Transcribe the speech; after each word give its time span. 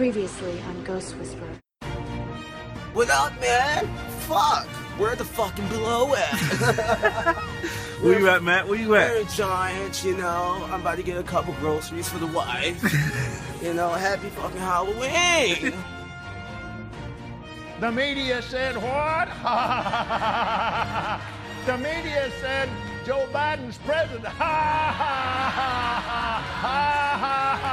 Previously 0.00 0.56
on 0.62 0.80
Ghost 0.84 1.14
Whisperer. 1.18 1.60
What 2.94 3.10
up, 3.10 3.38
man? 3.38 3.86
Fuck. 4.20 4.66
Where 4.96 5.14
the 5.14 5.26
fucking 5.26 5.68
below 5.68 6.14
at? 6.14 6.32
Where 8.00 8.18
you 8.18 8.26
at, 8.30 8.42
Matt? 8.42 8.66
Where 8.66 8.78
you 8.78 8.94
at? 8.94 9.10
We're 9.10 9.24
Giants, 9.24 10.02
you 10.02 10.16
know. 10.16 10.66
I'm 10.70 10.80
about 10.80 10.96
to 10.96 11.02
get 11.02 11.18
a 11.18 11.22
couple 11.22 11.52
groceries 11.60 12.08
for 12.08 12.16
the 12.16 12.28
wife. 12.28 12.82
you 13.62 13.74
know, 13.74 13.90
happy 13.90 14.30
fucking 14.30 14.56
Halloween. 14.56 15.74
The 17.80 17.92
media 17.92 18.40
said 18.40 18.76
what? 18.76 19.28
the 21.66 21.76
media 21.76 22.30
said 22.40 22.70
Joe 23.04 23.28
Biden's 23.34 23.76
president. 23.76 24.24
Ha 24.24 24.32
ha 24.32 24.92
ha 24.96 25.50
ha 25.50 25.60
ha 25.60 26.40
ha 26.40 27.18
ha 27.18 27.58
ha 27.60 27.69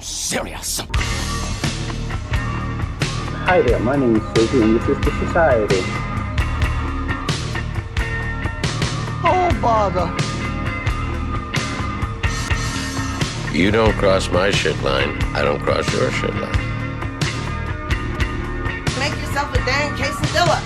serious? 0.00 0.80
Hi 3.44 3.62
there, 3.62 3.78
my 3.78 3.96
name 3.96 4.16
is 4.16 4.22
Sophie 4.22 4.62
and 4.62 4.76
this 4.78 4.88
is 4.88 4.98
the 5.04 5.10
Society. 5.26 5.82
Oh, 9.24 9.50
bother. 9.62 10.08
You 13.56 13.70
don't 13.70 13.94
cross 13.94 14.30
my 14.30 14.50
shit 14.50 14.80
line, 14.82 15.20
I 15.34 15.42
don't 15.42 15.60
cross 15.60 15.90
your 15.92 16.10
shit 16.10 16.34
line. 16.34 16.52
Make 18.98 19.16
yourself 19.20 19.54
a 19.54 19.58
damn 19.64 19.96
quesadilla. 19.96 20.60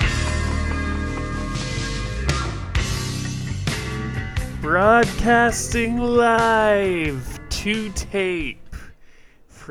Broadcasting 4.61 5.98
live 5.98 7.41
to 7.51 7.91
tape 7.91 8.62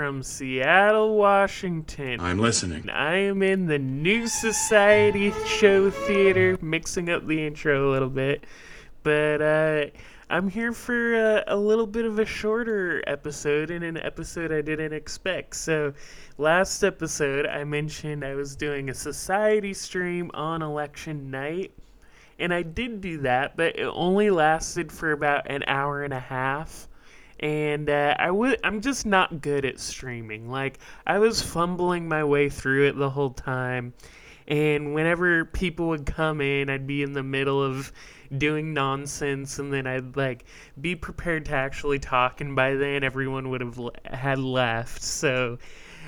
from 0.02 0.24
Seattle, 0.24 1.16
Washington. 1.16 2.20
I'm 2.20 2.40
listening. 2.40 2.90
I 2.90 3.18
am 3.18 3.44
in 3.44 3.68
the 3.68 3.78
New 3.78 4.26
Society 4.26 5.32
Show 5.46 5.92
Theater, 5.92 6.58
mixing 6.60 7.12
up 7.12 7.28
the 7.28 7.46
intro 7.46 7.88
a 7.88 7.92
little 7.92 8.10
bit. 8.10 8.46
But 9.04 9.44
uh, 9.44 9.86
I'm 10.28 10.50
here 10.50 10.74
for 10.74 11.14
uh, 11.14 11.44
a 11.46 11.56
little 11.56 11.86
bit 11.86 12.06
of 12.06 12.18
a 12.18 12.26
shorter 12.26 13.04
episode 13.06 13.70
and 13.70 13.84
an 13.84 13.98
episode 13.98 14.52
I 14.52 14.62
didn't 14.62 14.92
expect. 14.92 15.56
So, 15.56 15.94
last 16.40 16.82
episode, 16.84 17.46
I 17.46 17.64
mentioned 17.64 18.26
I 18.26 18.34
was 18.34 18.56
doing 18.56 18.90
a 18.90 18.96
society 18.96 19.76
stream 19.76 20.32
on 20.34 20.64
election 20.64 21.30
night. 21.30 21.74
And 22.40 22.52
I 22.52 22.64
did 22.64 23.02
do 23.02 23.20
that, 23.20 23.56
but 23.56 23.78
it 23.78 23.86
only 23.94 24.32
lasted 24.32 24.92
for 24.92 25.12
about 25.12 25.48
an 25.48 25.64
hour 25.68 26.04
and 26.04 26.12
a 26.12 26.20
half 26.20 26.88
and 27.42 27.90
uh, 27.90 28.16
I 28.20 28.32
would 28.32 28.60
I'm 28.64 28.82
just 28.82 29.06
not 29.06 29.42
good 29.42 29.66
at 29.66 29.80
streaming. 29.80 30.50
Like 30.50 30.80
I 31.06 31.20
was 31.20 31.42
fumbling 31.42 32.08
my 32.08 32.24
way 32.24 32.50
through 32.50 32.88
it 32.88 32.98
the 32.98 33.10
whole 33.10 33.32
time, 33.32 33.94
and 34.48 34.94
whenever 34.94 35.46
people 35.46 35.90
would 35.90 36.06
come 36.06 36.42
in, 36.42 36.70
I'd 36.70 36.88
be 36.88 37.04
in 37.04 37.14
the 37.14 37.24
middle 37.24 37.62
of 37.62 37.92
doing 38.38 38.74
nonsense, 38.74 39.60
and 39.60 39.74
then 39.74 39.88
I'd 39.88 40.16
like 40.16 40.46
be 40.80 40.96
prepared 40.96 41.46
to 41.46 41.54
actually 41.54 42.00
talk, 42.00 42.42
and 42.42 42.56
by 42.56 42.76
then 42.76 43.04
everyone 43.04 43.50
would 43.50 43.62
have 43.62 43.78
le- 43.78 43.92
had 44.06 44.40
left. 44.40 45.02
So. 45.02 45.58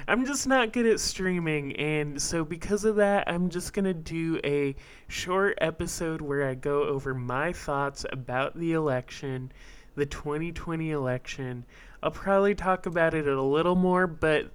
I'm 0.06 0.26
just 0.26 0.48
not 0.48 0.74
good 0.74 0.86
at 0.86 1.00
streaming, 1.00 1.78
and 1.78 2.22
so 2.22 2.44
because 2.44 2.84
of 2.84 2.98
that, 2.98 3.30
I'm 3.30 3.50
just 3.50 3.72
gonna 3.72 3.94
do 3.94 4.38
a 4.44 4.76
short 5.08 5.58
episode 5.62 6.20
where 6.20 6.46
I 6.46 6.56
go 6.56 6.84
over 6.84 7.14
my 7.14 7.54
thoughts 7.54 8.06
about 8.12 8.58
the 8.58 8.74
election, 8.74 9.54
the 9.96 10.06
2020 10.06 10.92
election. 10.92 11.66
I'll 12.02 12.12
probably 12.12 12.56
talk 12.56 12.86
about 12.86 13.14
it 13.14 13.28
a 13.28 13.42
little 13.42 13.76
more, 13.76 14.08
but 14.08 14.52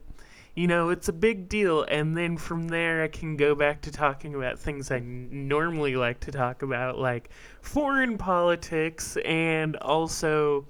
you 0.54 0.66
know, 0.66 0.88
it's 0.88 1.08
a 1.08 1.12
big 1.12 1.48
deal. 1.48 1.84
And 1.84 2.16
then 2.16 2.36
from 2.36 2.66
there, 2.66 3.04
I 3.04 3.08
can 3.08 3.36
go 3.36 3.54
back 3.54 3.80
to 3.82 3.92
talking 3.92 4.34
about 4.34 4.58
things 4.58 4.90
I 4.90 4.98
normally 4.98 5.94
like 5.94 6.18
to 6.20 6.32
talk 6.32 6.62
about, 6.62 6.98
like 6.98 7.30
foreign 7.62 8.18
politics 8.18 9.16
and 9.24 9.76
also 9.76 10.66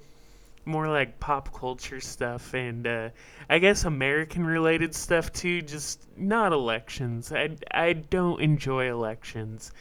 more 0.63 0.87
like 0.87 1.19
pop 1.19 1.51
culture 1.57 1.99
stuff 1.99 2.53
and 2.53 2.85
uh, 2.85 3.09
I 3.49 3.57
guess 3.57 3.85
American 3.85 4.45
related 4.45 4.93
stuff 4.93 5.33
too, 5.33 5.63
just 5.63 6.05
not 6.15 6.53
elections. 6.53 7.31
I, 7.31 7.49
I 7.71 7.93
don't 7.93 8.39
enjoy 8.41 8.91
elections. 8.91 9.71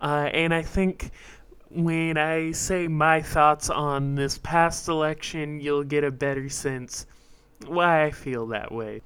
Uh, 0.00 0.30
and 0.32 0.54
I 0.54 0.62
think 0.62 1.10
when 1.76 2.16
I 2.16 2.52
say 2.52 2.88
my 2.88 3.20
thoughts 3.20 3.68
on 3.68 4.14
this 4.14 4.38
past 4.38 4.88
election, 4.88 5.60
you'll 5.60 5.84
get 5.84 6.04
a 6.04 6.10
better 6.10 6.48
sense 6.48 7.06
why 7.66 8.04
I 8.04 8.10
feel 8.10 8.46
that 8.46 8.72
way. 8.72 9.02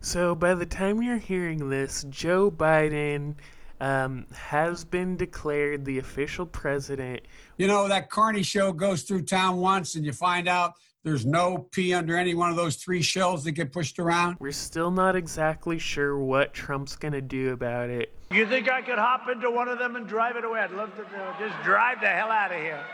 So 0.00 0.34
by 0.34 0.54
the 0.54 0.66
time 0.66 1.02
you're 1.02 1.18
hearing 1.18 1.68
this, 1.68 2.04
Joe 2.08 2.50
Biden 2.50 3.34
um, 3.80 4.26
has 4.34 4.84
been 4.84 5.16
declared 5.16 5.84
the 5.84 5.98
official 5.98 6.46
president. 6.46 7.22
You 7.56 7.66
know, 7.66 7.88
that 7.88 8.10
Carney 8.10 8.42
show 8.42 8.72
goes 8.72 9.02
through 9.02 9.22
town 9.22 9.56
once 9.56 9.94
and 9.94 10.04
you 10.04 10.12
find 10.12 10.48
out 10.48 10.74
there's 11.02 11.24
no 11.24 11.66
pee 11.72 11.94
under 11.94 12.16
any 12.16 12.34
one 12.34 12.50
of 12.50 12.56
those 12.56 12.76
three 12.76 13.00
shells 13.00 13.44
that 13.44 13.52
get 13.52 13.72
pushed 13.72 13.98
around. 13.98 14.36
We're 14.38 14.52
still 14.52 14.90
not 14.90 15.16
exactly 15.16 15.78
sure 15.78 16.18
what 16.18 16.52
Trump's 16.52 16.94
going 16.94 17.14
to 17.14 17.22
do 17.22 17.52
about 17.52 17.88
it. 17.88 18.12
You 18.30 18.46
think 18.46 18.70
I 18.70 18.82
could 18.82 18.98
hop 18.98 19.28
into 19.28 19.50
one 19.50 19.68
of 19.68 19.78
them 19.78 19.96
and 19.96 20.06
drive 20.06 20.36
it 20.36 20.44
away? 20.44 20.60
I'd 20.60 20.72
love 20.72 20.94
to 20.96 21.02
do 21.02 21.16
it. 21.16 21.48
Just 21.48 21.62
drive 21.64 22.00
the 22.00 22.08
hell 22.08 22.30
out 22.30 22.52
of 22.52 22.58
here. 22.58 22.84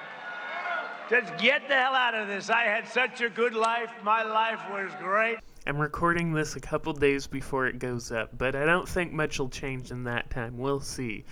Just 1.11 1.37
get 1.39 1.69
the 1.69 1.75
hell 1.75 1.95
out 1.95 2.15
of 2.15 2.27
this. 2.29 2.49
I 2.49 2.63
had 2.63 2.89
such 2.89 3.21
a 3.21 3.29
good 3.29 3.55
life. 3.55 3.91
My 4.03 4.23
life 4.23 4.61
was 4.71 4.91
great. 5.01 5.39
I'm 5.69 5.78
recording 5.78 6.32
this 6.32 6.54
a 6.54 6.60
couple 6.60 6.93
days 6.93 7.27
before 7.27 7.66
it 7.66 7.81
goes 7.81 8.12
up, 8.12 8.38
but 8.38 8.54
I 8.54 8.65
don't 8.65 8.88
think 8.88 9.12
much 9.12 9.41
will 9.41 9.49
change 9.49 9.91
in 9.91 10.04
that 10.04 10.31
time. 10.31 10.59
We'll 10.59 10.78
see. 10.78 11.25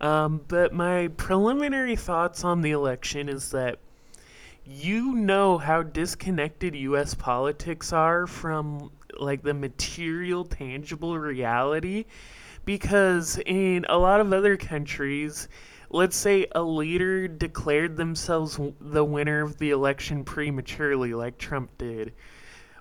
Um, 0.00 0.42
but 0.46 0.72
my 0.72 1.08
preliminary 1.16 1.96
thoughts 1.96 2.44
on 2.44 2.60
the 2.60 2.70
election 2.70 3.28
is 3.28 3.50
that 3.50 3.80
you 4.64 5.16
know 5.16 5.58
how 5.58 5.82
disconnected 5.82 6.76
U.S. 6.76 7.14
politics 7.14 7.92
are 7.92 8.28
from 8.28 8.92
like 9.18 9.42
the 9.42 9.54
material, 9.54 10.44
tangible 10.44 11.18
reality, 11.18 12.04
because 12.64 13.40
in 13.44 13.86
a 13.88 13.98
lot 13.98 14.20
of 14.20 14.32
other 14.32 14.56
countries, 14.56 15.48
let's 15.90 16.16
say 16.16 16.46
a 16.52 16.62
leader 16.62 17.26
declared 17.26 17.96
themselves 17.96 18.56
the 18.80 19.04
winner 19.04 19.42
of 19.42 19.58
the 19.58 19.70
election 19.70 20.22
prematurely, 20.22 21.12
like 21.12 21.38
Trump 21.38 21.76
did 21.76 22.12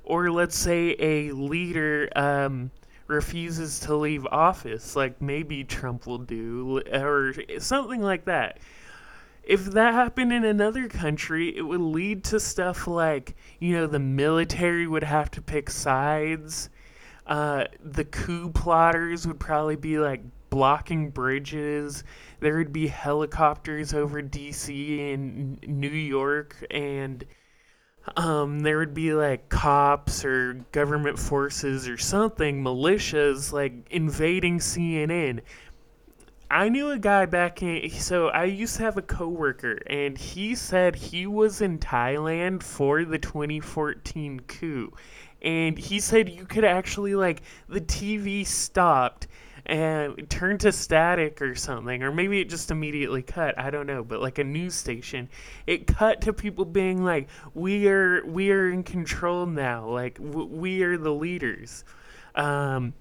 or 0.09 0.31
let's 0.31 0.57
say 0.57 0.95
a 0.97 1.31
leader 1.31 2.09
um, 2.15 2.71
refuses 3.05 3.79
to 3.81 3.95
leave 3.95 4.25
office, 4.31 4.95
like 4.95 5.21
maybe 5.21 5.63
Trump 5.63 6.07
will 6.07 6.17
do, 6.17 6.81
or 6.91 7.35
something 7.59 8.01
like 8.01 8.25
that. 8.25 8.57
If 9.43 9.65
that 9.65 9.93
happened 9.93 10.33
in 10.33 10.43
another 10.43 10.87
country, 10.87 11.55
it 11.55 11.61
would 11.61 11.79
lead 11.79 12.23
to 12.25 12.39
stuff 12.39 12.87
like, 12.87 13.35
you 13.59 13.73
know, 13.75 13.85
the 13.85 13.99
military 13.99 14.87
would 14.87 15.03
have 15.03 15.29
to 15.31 15.41
pick 15.43 15.69
sides. 15.69 16.69
Uh, 17.27 17.65
the 17.79 18.05
coup 18.05 18.49
plotters 18.49 19.27
would 19.27 19.39
probably 19.39 19.75
be 19.75 19.99
like 19.99 20.21
blocking 20.49 21.11
bridges. 21.11 22.03
There 22.39 22.57
would 22.57 22.73
be 22.73 22.87
helicopters 22.87 23.93
over 23.93 24.23
DC 24.23 25.13
and 25.13 25.61
New 25.67 25.87
York, 25.87 26.55
and 26.71 27.23
um, 28.15 28.59
there 28.59 28.77
would 28.77 28.93
be 28.93 29.13
like 29.13 29.49
cops 29.49 30.23
or 30.25 30.65
government 30.71 31.19
forces 31.19 31.87
or 31.87 31.97
something, 31.97 32.63
militias, 32.63 33.51
like 33.51 33.73
invading 33.89 34.59
CNN. 34.59 35.41
I 36.51 36.69
knew 36.69 36.89
a 36.89 36.97
guy 36.97 37.25
back 37.27 37.61
in. 37.61 37.89
So 37.91 38.29
I 38.29 38.45
used 38.45 38.77
to 38.77 38.83
have 38.83 38.97
a 38.97 39.03
coworker, 39.03 39.79
and 39.85 40.17
he 40.17 40.55
said 40.55 40.95
he 40.95 41.27
was 41.27 41.61
in 41.61 41.77
Thailand 41.77 42.63
for 42.63 43.05
the 43.05 43.19
2014 43.19 44.39
coup, 44.41 44.91
and 45.41 45.77
he 45.77 45.99
said 45.99 46.29
you 46.29 46.45
could 46.45 46.65
actually 46.65 47.15
like 47.15 47.43
the 47.67 47.81
TV 47.81 48.45
stopped 48.45 49.27
and 49.69 50.29
turn 50.29 50.57
to 50.59 50.71
static 50.71 51.41
or 51.41 51.53
something, 51.53 52.01
or 52.01 52.11
maybe 52.11 52.41
it 52.41 52.49
just 52.49 52.71
immediately 52.71 53.21
cut. 53.21 53.57
I 53.57 53.69
don't 53.69 53.85
know, 53.85 54.03
but 54.03 54.19
like 54.19 54.39
a 54.39 54.43
news 54.43 54.73
station, 54.73 55.29
it 55.67 55.85
cut 55.85 56.21
to 56.21 56.33
people 56.33 56.65
being 56.65 57.03
like, 57.03 57.29
"We 57.53 57.87
are 57.87 58.25
we 58.25 58.51
are 58.51 58.69
in 58.69 58.83
control 58.83 59.45
now. 59.45 59.87
Like 59.87 60.15
w- 60.15 60.47
we 60.47 60.83
are 60.83 60.97
the 60.97 61.13
leaders." 61.13 61.83
Um, 62.33 62.93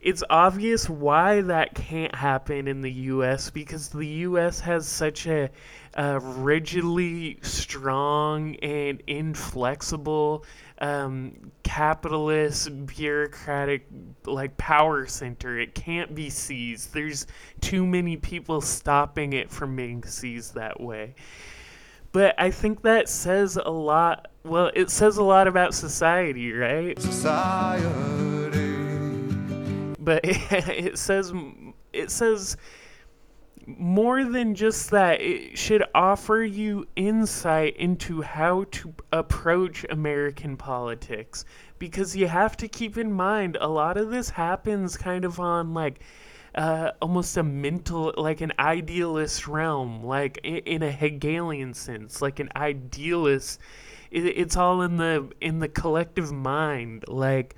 it's 0.00 0.22
obvious 0.30 0.88
why 0.88 1.40
that 1.42 1.74
can't 1.74 2.14
happen 2.14 2.68
in 2.68 2.80
the 2.80 2.92
U.S. 2.92 3.50
because 3.50 3.88
the 3.88 4.06
U.S. 4.06 4.60
has 4.60 4.86
such 4.86 5.26
a, 5.26 5.50
a 5.94 6.20
rigidly 6.20 7.38
strong 7.42 8.54
and 8.56 9.02
inflexible 9.06 10.44
um, 10.78 11.52
capitalist 11.62 12.86
bureaucratic 12.86 13.86
like 14.24 14.56
power 14.56 15.06
center. 15.06 15.58
It 15.58 15.74
can't 15.74 16.14
be 16.14 16.30
seized. 16.30 16.92
There's 16.92 17.26
too 17.60 17.86
many 17.86 18.16
people 18.16 18.60
stopping 18.60 19.32
it 19.32 19.50
from 19.50 19.76
being 19.76 20.02
seized 20.04 20.54
that 20.54 20.80
way. 20.80 21.14
But 22.12 22.34
I 22.38 22.50
think 22.50 22.82
that 22.82 23.08
says 23.08 23.56
a 23.56 23.70
lot. 23.70 24.28
Well, 24.44 24.70
it 24.74 24.90
says 24.90 25.16
a 25.16 25.22
lot 25.22 25.48
about 25.48 25.74
society, 25.74 26.52
right? 26.52 26.98
Society. 27.00 28.56
But 29.98 30.20
it 30.24 30.98
says 30.98 31.32
it 31.92 32.10
says 32.10 32.56
more 33.66 34.24
than 34.24 34.54
just 34.54 34.90
that 34.90 35.20
it 35.20 35.58
should 35.58 35.82
offer 35.94 36.42
you 36.42 36.86
insight 36.94 37.76
into 37.76 38.22
how 38.22 38.64
to 38.70 38.94
approach 39.12 39.84
american 39.90 40.56
politics. 40.56 41.44
Because 41.78 42.16
you 42.16 42.28
have 42.28 42.56
to 42.58 42.68
keep 42.68 42.96
in 42.96 43.12
mind 43.12 43.58
a 43.60 43.68
lot 43.68 43.96
of 43.96 44.10
this 44.10 44.30
happens 44.30 44.96
kind 44.96 45.24
of 45.24 45.40
on 45.40 45.74
like 45.74 46.00
uh, 46.54 46.92
almost 47.02 47.36
a 47.36 47.42
mental 47.42 48.14
like 48.16 48.40
an 48.40 48.52
idealist 48.58 49.46
realm 49.46 50.02
like 50.02 50.38
in, 50.42 50.82
a 50.82 50.90
hegelian 50.90 51.74
sense 51.74 52.22
like 52.22 52.40
an 52.40 52.48
idealist. 52.56 53.60
It's 54.10 54.56
all 54.56 54.82
in 54.82 54.96
the 54.96 55.28
in 55.40 55.58
the 55.58 55.68
collective 55.68 56.32
mind. 56.32 57.04
Like 57.08 57.56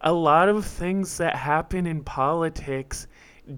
a 0.00 0.12
lot 0.12 0.48
of 0.50 0.66
things 0.66 1.16
that 1.18 1.36
happen 1.36 1.86
in 1.86 2.02
politics 2.02 3.06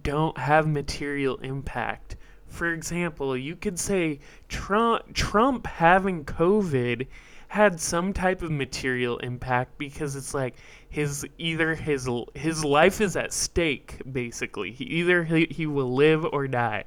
don't 0.02 0.36
have 0.38 0.66
material 0.66 1.36
impact. 1.38 2.16
For 2.46 2.72
example, 2.72 3.36
you 3.36 3.56
could 3.56 3.78
say 3.78 4.20
Trump, 4.48 5.14
Trump 5.14 5.66
having 5.66 6.24
COVID 6.24 7.06
had 7.48 7.80
some 7.80 8.12
type 8.12 8.42
of 8.42 8.50
material 8.50 9.18
impact 9.18 9.78
because 9.78 10.16
it's 10.16 10.34
like 10.34 10.56
his 10.88 11.24
either 11.38 11.74
his 11.74 12.08
his 12.34 12.64
life 12.64 13.00
is 13.00 13.16
at 13.16 13.32
stake 13.32 14.00
basically. 14.10 14.72
He, 14.72 14.84
either 14.84 15.24
he, 15.24 15.46
he 15.50 15.66
will 15.66 15.94
live 15.94 16.24
or 16.24 16.48
die 16.48 16.84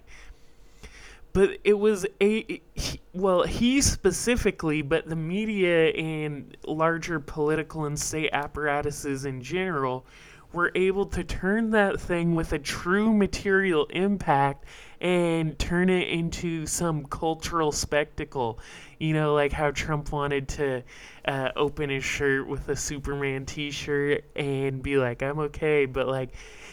but 1.33 1.57
it 1.63 1.77
was 1.77 2.05
a 2.21 2.61
he, 2.73 2.99
well 3.13 3.43
he 3.43 3.81
specifically 3.81 4.81
but 4.81 5.07
the 5.07 5.15
media 5.15 5.89
and 5.89 6.57
larger 6.65 7.19
political 7.19 7.85
and 7.85 7.99
state 7.99 8.29
apparatuses 8.33 9.25
in 9.25 9.41
general 9.41 10.05
were 10.51 10.71
able 10.75 11.05
to 11.05 11.23
turn 11.23 11.71
that 11.71 11.99
thing 11.99 12.35
with 12.35 12.53
a 12.53 12.59
true 12.59 13.13
material 13.13 13.85
impact 13.91 14.65
and 15.01 15.57
turn 15.57 15.89
it 15.89 16.07
into 16.09 16.65
some 16.65 17.05
cultural 17.05 17.71
spectacle. 17.71 18.59
You 18.97 19.13
know, 19.13 19.33
like 19.33 19.51
how 19.51 19.71
Trump 19.71 20.11
wanted 20.11 20.47
to 20.49 20.83
uh, 21.25 21.51
open 21.55 21.89
his 21.89 22.03
shirt 22.03 22.47
with 22.47 22.67
a 22.69 22.75
Superman 22.75 23.45
t 23.45 23.71
shirt 23.71 24.25
and 24.35 24.81
be 24.81 24.97
like, 24.97 25.21
I'm 25.21 25.39
okay, 25.39 25.85
but 25.85 26.07
like 26.07 26.31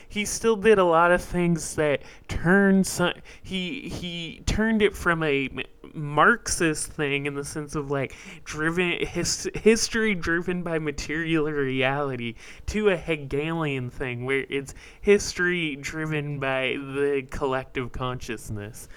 he 0.09 0.25
still 0.25 0.57
did 0.57 0.79
a 0.79 0.85
lot 0.85 1.13
of 1.13 1.23
things 1.23 1.75
that 1.77 2.03
turned 2.29 2.87
some, 2.87 3.13
he 3.43 3.89
he 3.89 4.43
turned 4.47 4.83
it 4.83 4.97
from 4.97 5.23
a 5.23 5.49
Marxist 5.97 6.93
thing 6.93 7.27
in 7.27 7.35
the 7.35 7.45
sense 7.45 7.75
of 7.75 7.91
like 7.91 8.15
driven 8.45 9.05
his, 9.07 9.49
history 9.55 10.15
driven 10.15 10.63
by 10.63 10.79
material 10.79 11.45
reality 11.51 12.35
to 12.67 12.91
a 12.91 12.97
Hegelian 12.97 13.91
thing 13.91 14.25
where 14.25 14.45
it's 14.49 14.75
history 15.01 15.77
driven 15.77 16.39
by 16.39 16.77
the 16.79 17.27
collective 17.31 17.93
consciousness. 17.93 18.89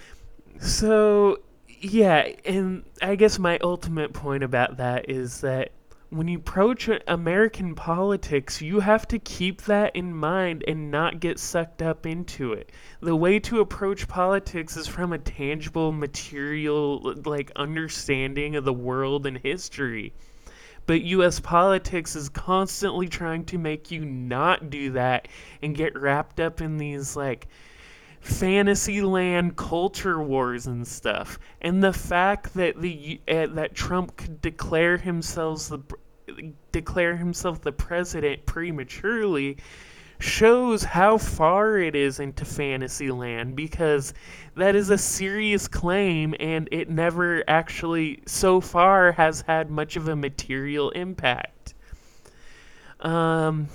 So 0.60 1.40
yeah, 1.82 2.28
and 2.46 2.84
I 3.02 3.16
guess 3.16 3.40
my 3.40 3.58
ultimate 3.60 4.14
point 4.14 4.44
about 4.44 4.78
that 4.78 5.10
is 5.10 5.42
that 5.42 5.72
when 6.12 6.28
you 6.28 6.40
approach 6.40 6.90
American 7.08 7.76
politics, 7.76 8.64
you 8.64 8.80
have 8.80 9.08
to 9.10 9.20
keep 9.20 9.62
that 9.64 9.96
in 9.96 10.12
mind 10.16 10.64
and 10.68 10.90
not 10.90 11.20
get 11.20 11.38
sucked 11.38 11.84
up 11.84 12.08
into 12.08 12.54
it. 12.54 12.72
The 13.00 13.16
way 13.16 13.40
to 13.42 13.60
approach 13.60 14.08
politics 14.08 14.76
is 14.76 14.88
from 14.88 15.14
a 15.14 15.20
tangible, 15.20 15.92
material, 15.92 17.14
like 17.26 17.52
understanding 17.56 18.56
of 18.56 18.66
the 18.66 18.74
world 18.74 19.28
and 19.28 19.38
history. 19.38 20.14
But 20.88 21.02
US 21.02 21.40
politics 21.40 22.16
is 22.16 22.30
constantly 22.30 23.08
trying 23.08 23.46
to 23.46 23.60
make 23.60 23.92
you 23.92 24.04
not 24.04 24.72
do 24.72 24.92
that 24.94 25.28
and 25.62 25.76
get 25.76 25.96
wrapped 25.96 26.40
up 26.40 26.60
in 26.60 26.78
these, 26.78 27.16
like, 27.16 27.48
fantasyland 28.22 29.56
culture 29.56 30.22
wars 30.22 30.68
and 30.68 30.88
stuff. 30.88 31.40
And 31.62 31.84
the 31.84 31.94
fact 31.94 32.54
that 32.56 32.80
the 32.80 33.22
uh, 33.28 33.48
that 33.48 33.76
Trump 33.76 34.18
could 34.18 34.42
declare 34.42 34.98
himself 34.98 35.70
the 35.70 35.82
declare 36.72 37.16
himself 37.16 37.62
the 37.62 37.72
president 37.72 38.46
prematurely 38.46 39.58
shows 40.20 40.84
how 40.84 41.18
far 41.18 41.78
it 41.78 41.96
is 41.96 42.20
into 42.20 42.44
fantasyland 42.44 43.56
because 43.56 44.14
that 44.56 44.76
is 44.76 44.90
a 44.90 44.98
serious 44.98 45.68
claim 45.68 46.36
and 46.42 46.68
it 46.72 46.90
never 46.90 47.44
actually 47.48 48.22
so 48.26 48.60
far 48.60 49.14
has 49.14 49.42
had 49.42 49.72
much 49.72 49.96
of 49.96 50.10
a 50.10 50.16
material 50.16 50.90
impact. 50.92 51.74
Um 53.00 53.70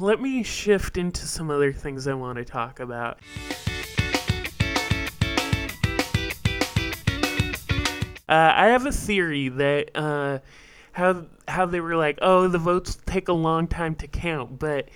let 0.00 0.20
me 0.20 0.42
shift 0.42 0.96
into 0.96 1.26
some 1.26 1.50
other 1.50 1.72
things 1.72 2.06
I 2.06 2.14
want 2.14 2.38
to 2.38 2.44
talk 2.44 2.80
about. 2.80 3.18
Uh, 8.28 8.52
I 8.54 8.68
have 8.68 8.86
a 8.86 8.92
theory 8.92 9.48
that 9.48 9.90
uh, 9.94 10.38
how 10.92 11.26
how 11.48 11.66
they 11.66 11.80
were 11.80 11.96
like, 11.96 12.18
oh, 12.22 12.46
the 12.48 12.58
votes 12.58 12.96
take 13.04 13.28
a 13.28 13.32
long 13.32 13.66
time 13.66 13.96
to 13.96 14.06
count, 14.06 14.58
but 14.58 14.88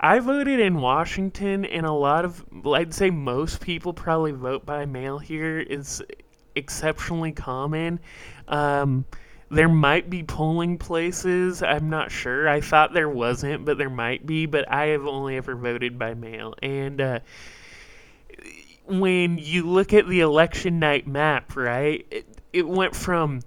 I 0.00 0.18
voted 0.18 0.58
in 0.58 0.80
Washington, 0.80 1.64
and 1.64 1.86
a 1.86 1.92
lot 1.92 2.24
of, 2.24 2.44
I'd 2.66 2.92
say 2.92 3.10
most 3.10 3.60
people 3.60 3.92
probably 3.92 4.32
vote 4.32 4.66
by 4.66 4.84
mail 4.84 5.20
here. 5.20 5.60
It's 5.60 6.02
exceptionally 6.56 7.30
common. 7.30 8.00
Um, 8.48 9.04
there 9.52 9.68
might 9.68 10.08
be 10.08 10.22
polling 10.22 10.78
places. 10.78 11.62
I'm 11.62 11.90
not 11.90 12.10
sure. 12.10 12.48
I 12.48 12.62
thought 12.62 12.94
there 12.94 13.08
wasn't, 13.08 13.66
but 13.66 13.76
there 13.76 13.90
might 13.90 14.26
be. 14.26 14.46
But 14.46 14.70
I 14.72 14.86
have 14.86 15.06
only 15.06 15.36
ever 15.36 15.54
voted 15.54 15.98
by 15.98 16.14
mail. 16.14 16.54
And 16.62 17.00
uh, 17.00 17.20
when 18.86 19.36
you 19.36 19.68
look 19.68 19.92
at 19.92 20.08
the 20.08 20.20
election 20.20 20.78
night 20.78 21.06
map, 21.06 21.54
right, 21.54 22.06
it, 22.10 22.26
it 22.54 22.66
went 22.66 22.96
from 22.96 23.40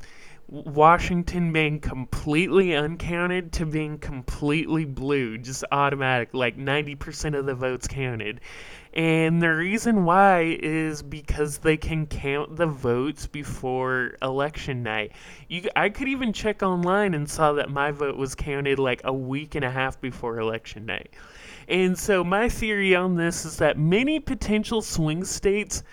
Washington 0.47 1.51
being 1.51 1.79
completely 1.79 2.75
uncounted 2.75 3.51
to 3.53 3.65
being 3.65 3.97
completely 3.97 4.85
blue, 4.85 5.39
just 5.39 5.63
automatic, 5.71 6.29
like 6.33 6.55
90% 6.55 7.35
of 7.35 7.47
the 7.47 7.55
votes 7.55 7.87
counted. 7.87 8.41
And 8.95 9.41
the 9.41 9.49
reason 9.53 10.05
why 10.05 10.57
is 10.61 11.03
because 11.03 11.57
they 11.57 11.75
can 11.75 12.07
count 12.07 12.55
the 12.55 12.65
votes 12.65 13.27
before 13.27 14.15
election 14.21 14.83
night. 14.83 15.11
You, 15.49 15.69
I 15.75 15.89
could 15.89 16.07
even 16.07 16.31
check 16.31 16.63
online 16.63 17.13
and 17.13 17.29
saw 17.29 17.51
that 17.53 17.69
my 17.69 17.91
vote 17.91 18.15
was 18.15 18.35
counted 18.35 18.79
like 18.79 19.01
a 19.03 19.11
week 19.11 19.55
and 19.55 19.65
a 19.65 19.69
half 19.69 19.99
before 19.99 20.39
election 20.39 20.85
night. 20.85 21.09
And 21.67 21.99
so 21.99 22.23
my 22.23 22.47
theory 22.47 22.95
on 22.95 23.15
this 23.15 23.43
is 23.43 23.57
that 23.57 23.77
many 23.77 24.21
potential 24.21 24.81
swing 24.81 25.25
states 25.25 25.83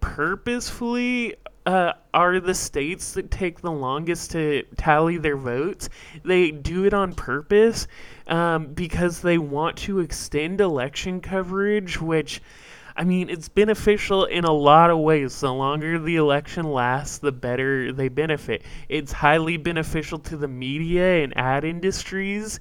purposefully 0.00 1.36
uh, 1.66 1.92
are 2.14 2.40
the 2.40 2.54
states 2.54 3.12
that 3.12 3.30
take 3.30 3.60
the 3.60 3.70
longest 3.70 4.32
to 4.32 4.64
tally 4.76 5.18
their 5.18 5.36
votes. 5.36 5.88
They 6.24 6.50
do 6.50 6.84
it 6.84 6.94
on 6.94 7.14
purpose 7.14 7.86
um, 8.26 8.68
because 8.68 9.20
they 9.20 9.38
want 9.38 9.76
to 9.78 10.00
extend 10.00 10.60
election 10.60 11.20
coverage, 11.20 12.00
which. 12.00 12.40
I 12.96 13.04
mean, 13.04 13.30
it's 13.30 13.48
beneficial 13.48 14.26
in 14.26 14.44
a 14.44 14.52
lot 14.52 14.90
of 14.90 14.98
ways. 14.98 15.40
The 15.40 15.50
longer 15.50 15.98
the 15.98 16.16
election 16.16 16.70
lasts, 16.70 17.18
the 17.18 17.32
better 17.32 17.92
they 17.92 18.08
benefit. 18.08 18.62
It's 18.90 19.12
highly 19.12 19.56
beneficial 19.56 20.18
to 20.18 20.36
the 20.36 20.48
media 20.48 21.22
and 21.22 21.32
ad 21.38 21.64
industries. 21.64 22.60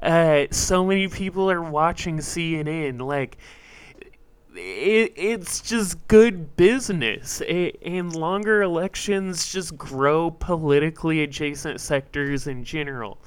Uh, 0.00 0.44
so 0.50 0.84
many 0.84 1.08
people 1.08 1.50
are 1.50 1.62
watching 1.62 2.18
CNN. 2.18 3.00
Like, 3.00 3.38
it, 4.54 5.12
it's 5.16 5.60
just 5.60 6.06
good 6.08 6.56
business. 6.56 7.40
It, 7.42 7.78
and 7.84 8.14
longer 8.14 8.62
elections 8.62 9.52
just 9.52 9.76
grow 9.76 10.30
politically 10.30 11.22
adjacent 11.22 11.80
sectors 11.80 12.46
in 12.46 12.64
general. 12.64 13.18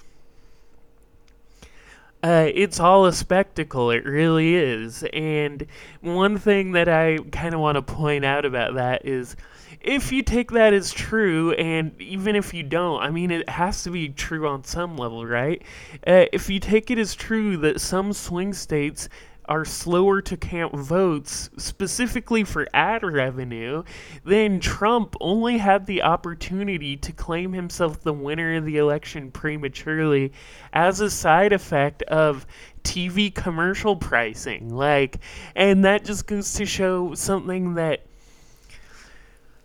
Uh, 2.23 2.49
it's 2.53 2.79
all 2.79 3.05
a 3.05 3.11
spectacle. 3.11 3.91
It 3.91 4.05
really 4.05 4.55
is. 4.55 5.03
And 5.11 5.67
one 5.99 6.37
thing 6.37 6.71
that 6.71 6.87
I 6.87 7.17
kind 7.31 7.53
of 7.53 7.59
want 7.59 7.75
to 7.75 7.81
point 7.81 8.23
out 8.23 8.45
about 8.45 8.75
that 8.75 9.05
is 9.05 9.35
if 9.81 10.13
you 10.13 10.23
take 10.23 10.51
that 10.51 10.73
as 10.73 10.93
true, 10.93 11.51
and 11.53 11.99
even 12.01 12.37
if 12.37 12.53
you 12.53 12.63
don't, 12.63 13.01
I 13.01 13.09
mean, 13.09 13.29
it 13.29 13.49
has 13.49 13.83
to 13.83 13.91
be 13.91 14.07
true 14.07 14.47
on 14.47 14.63
some 14.63 14.95
level, 14.95 15.25
right? 15.25 15.61
Uh, 16.07 16.25
if 16.31 16.49
you 16.49 16.61
take 16.61 16.89
it 16.89 16.97
as 16.97 17.13
true 17.13 17.57
that 17.57 17.81
some 17.81 18.13
swing 18.13 18.53
states 18.53 19.09
are 19.45 19.65
slower 19.65 20.21
to 20.21 20.37
count 20.37 20.73
votes, 20.75 21.49
specifically 21.57 22.43
for 22.43 22.67
ad 22.73 23.03
revenue, 23.03 23.83
then 24.23 24.59
Trump 24.59 25.15
only 25.19 25.57
had 25.57 25.85
the 25.85 26.01
opportunity 26.01 26.95
to 26.97 27.11
claim 27.11 27.53
himself 27.53 28.01
the 28.01 28.13
winner 28.13 28.55
of 28.55 28.65
the 28.65 28.77
election 28.77 29.31
prematurely 29.31 30.31
as 30.71 31.01
a 31.01 31.09
side 31.09 31.51
effect 31.53 32.01
of 32.03 32.45
TV 32.83 33.33
commercial 33.33 33.95
pricing. 33.95 34.69
Like, 34.73 35.19
and 35.55 35.85
that 35.85 36.05
just 36.05 36.27
goes 36.27 36.53
to 36.53 36.65
show 36.65 37.13
something 37.13 37.75
that. 37.75 38.05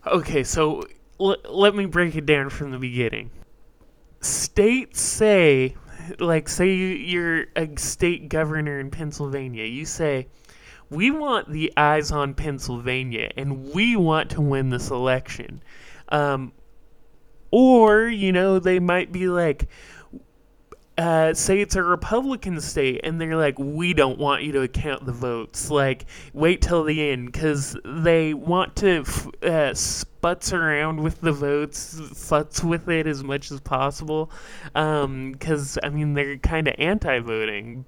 Okay, 0.07 0.43
so 0.45 0.85
l- 1.21 1.37
let 1.49 1.75
me 1.75 1.87
break 1.87 2.15
it 2.17 2.27
down 2.27 2.51
from 2.51 2.71
the 2.71 2.79
beginning. 2.79 3.31
States 4.21 5.01
say 5.01 5.75
like 6.19 6.49
say 6.49 6.75
you're 6.75 7.47
a 7.57 7.69
state 7.77 8.29
governor 8.29 8.81
in 8.81 8.91
Pennsylvania, 8.91 9.65
you 9.65 9.85
say, 9.85 10.29
"We 10.91 11.11
want 11.11 11.51
the 11.51 11.73
eyes 11.77 12.11
on 12.13 12.35
Pennsylvania, 12.35 13.31
and 13.37 13.73
we 13.73 13.97
want 13.97 14.31
to 14.31 14.41
win 14.41 14.71
this 14.71 14.91
election." 14.91 15.63
Um, 16.11 16.53
or 17.51 18.09
you 18.09 18.33
know 18.33 18.59
they 18.59 18.79
might 18.79 19.13
be 19.13 19.29
like, 19.29 19.69
uh, 20.99 21.33
say 21.33 21.61
it's 21.61 21.77
a 21.77 21.83
Republican 21.83 22.61
state, 22.61 23.01
and 23.05 23.21
they're 23.21 23.37
like, 23.37 23.57
we 23.57 23.95
don't 23.95 24.19
want 24.19 24.43
you 24.43 24.51
to 24.53 24.67
count 24.67 25.07
the 25.07 25.13
votes. 25.13 25.71
Like, 25.71 26.07
wait 26.33 26.61
till 26.61 26.83
the 26.83 27.11
end, 27.11 27.31
because 27.31 27.77
they 27.85 28.35
want 28.35 28.75
to 28.77 29.03
uh, 29.43 29.73
sputz 29.75 30.53
around 30.53 31.01
with 31.01 31.21
the 31.21 31.31
votes, 31.31 31.95
futz 31.95 32.65
with 32.65 32.89
it 32.89 33.07
as 33.07 33.23
much 33.23 33.53
as 33.53 33.61
possible. 33.61 34.33
Because, 34.75 35.79
um, 35.83 35.87
I 35.87 35.89
mean, 35.89 36.15
they're 36.15 36.37
kind 36.39 36.67
of 36.67 36.75
anti 36.79 37.21
voting 37.21 37.85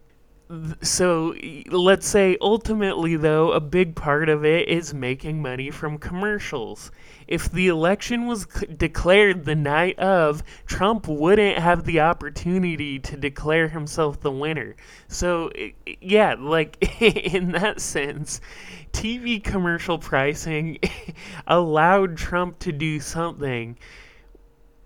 so 0.83 1.35
let's 1.71 2.09
say 2.09 2.37
ultimately 2.41 3.15
though 3.17 3.53
a 3.53 3.61
big 3.61 3.95
part 3.95 4.29
of 4.29 4.45
it 4.45 4.69
is 4.69 4.93
making 4.93 5.41
money 5.41 5.71
from 5.71 5.97
commercials. 5.99 6.91
If 7.29 7.51
the 7.51 7.69
election 7.69 8.27
was 8.27 8.49
c- 8.53 8.67
declared 8.67 9.45
the 9.45 9.55
night 9.55 9.99
of 9.99 10.43
trump 10.67 11.07
wouldn't 11.07 11.59
have 11.59 11.85
the 11.85 12.01
opportunity 12.01 12.99
to 12.99 13.17
declare 13.17 13.69
himself 13.69 14.21
the 14.21 14.33
winner. 14.33 14.75
So 15.07 15.51
yeah 16.01 16.35
like 16.39 17.01
in 17.01 17.53
that 17.53 17.81
sense 17.81 18.41
tv 18.93 19.43
commercial 19.43 19.99
pricing 19.99 20.79
allowed 21.47 22.17
trump 22.17 22.59
to 22.59 22.73
do 22.73 22.99
something 22.99 23.77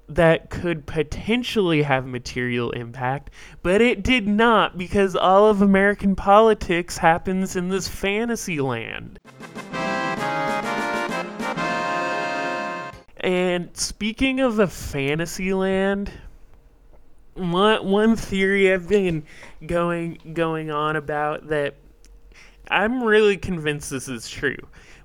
that 0.08 0.50
could 0.50 0.86
potentially 0.86 1.82
have 1.82 2.06
material 2.06 2.70
impact, 2.72 3.30
but 3.62 3.80
it 3.80 4.02
did 4.02 4.26
not 4.26 4.76
because 4.76 5.16
all 5.16 5.46
of 5.46 5.62
American 5.62 6.14
politics 6.14 6.98
happens 6.98 7.56
in 7.56 7.68
this 7.68 7.88
fantasy 7.88 8.60
land. 8.60 9.18
And 13.16 13.74
speaking 13.74 14.40
of 14.40 14.58
a 14.58 14.66
fantasy 14.66 15.54
land, 15.54 16.12
one 17.34 17.86
one 17.86 18.16
theory 18.16 18.72
I've 18.72 18.88
been 18.88 19.24
going 19.66 20.18
going 20.34 20.70
on 20.70 20.96
about 20.96 21.48
that 21.48 21.74
I'm 22.68 23.02
really 23.02 23.36
convinced 23.36 23.90
this 23.90 24.08
is 24.08 24.28
true. 24.28 24.56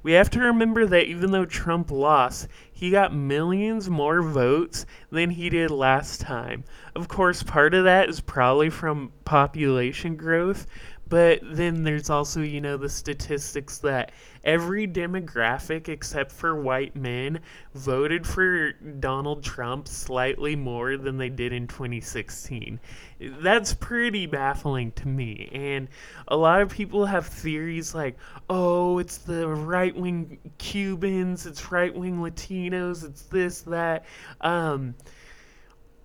We 0.03 0.13
have 0.13 0.29
to 0.31 0.39
remember 0.39 0.85
that 0.85 1.05
even 1.07 1.31
though 1.31 1.45
Trump 1.45 1.91
lost, 1.91 2.47
he 2.79 2.91
got 2.91 3.13
millions 3.13 3.89
more 3.89 4.21
votes 4.21 4.85
than 5.11 5.31
he 5.31 5.49
did 5.49 5.69
last 5.69 6.21
time. 6.21 6.63
Of 6.95 7.09
course, 7.09 7.43
part 7.43 7.73
of 7.73 7.83
that 7.83 8.07
is 8.07 8.21
probably 8.21 8.69
from 8.69 9.11
population 9.25 10.15
growth, 10.15 10.65
but 11.09 11.39
then 11.43 11.83
there's 11.83 12.09
also, 12.09 12.41
you 12.41 12.61
know, 12.61 12.77
the 12.77 12.87
statistics 12.87 13.79
that 13.79 14.11
every 14.43 14.87
demographic 14.87 15.89
except 15.89 16.31
for 16.31 16.61
white 16.61 16.95
men 16.95 17.39
voted 17.73 18.25
for 18.25 18.71
Donald 18.71 19.43
Trump 19.43 19.87
slightly 19.87 20.55
more 20.55 20.97
than 20.97 21.17
they 21.17 21.29
did 21.29 21.51
in 21.51 21.67
2016. 21.67 22.79
That's 23.19 23.73
pretty 23.73 24.27
baffling 24.27 24.91
to 24.93 25.07
me. 25.07 25.49
And 25.51 25.87
a 26.27 26.37
lot 26.37 26.61
of 26.61 26.69
people 26.69 27.05
have 27.05 27.25
theories 27.25 27.95
like, 27.95 28.15
oh, 28.49 28.99
it's 28.99 29.17
the 29.17 29.47
right 29.47 29.95
wing 29.95 30.37
Cubans, 30.59 31.47
it's 31.47 31.71
right 31.71 31.93
wing 31.93 32.19
Latinos, 32.19 33.03
it's 33.03 33.23
this, 33.23 33.61
that. 33.61 34.05
Um, 34.41 34.93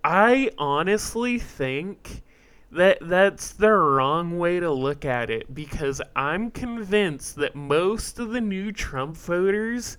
I 0.03 0.51
honestly 0.57 1.39
think 1.39 2.23
that 2.75 2.97
that's 3.01 3.53
the 3.53 3.71
wrong 3.71 4.37
way 4.37 4.59
to 4.59 4.71
look 4.71 5.05
at 5.05 5.29
it 5.29 5.53
because 5.53 6.01
I'm 6.15 6.51
convinced 6.51 7.35
that 7.37 7.55
most 7.55 8.19
of 8.19 8.29
the 8.31 8.41
new 8.41 8.71
Trump 8.71 9.17
voters 9.17 9.97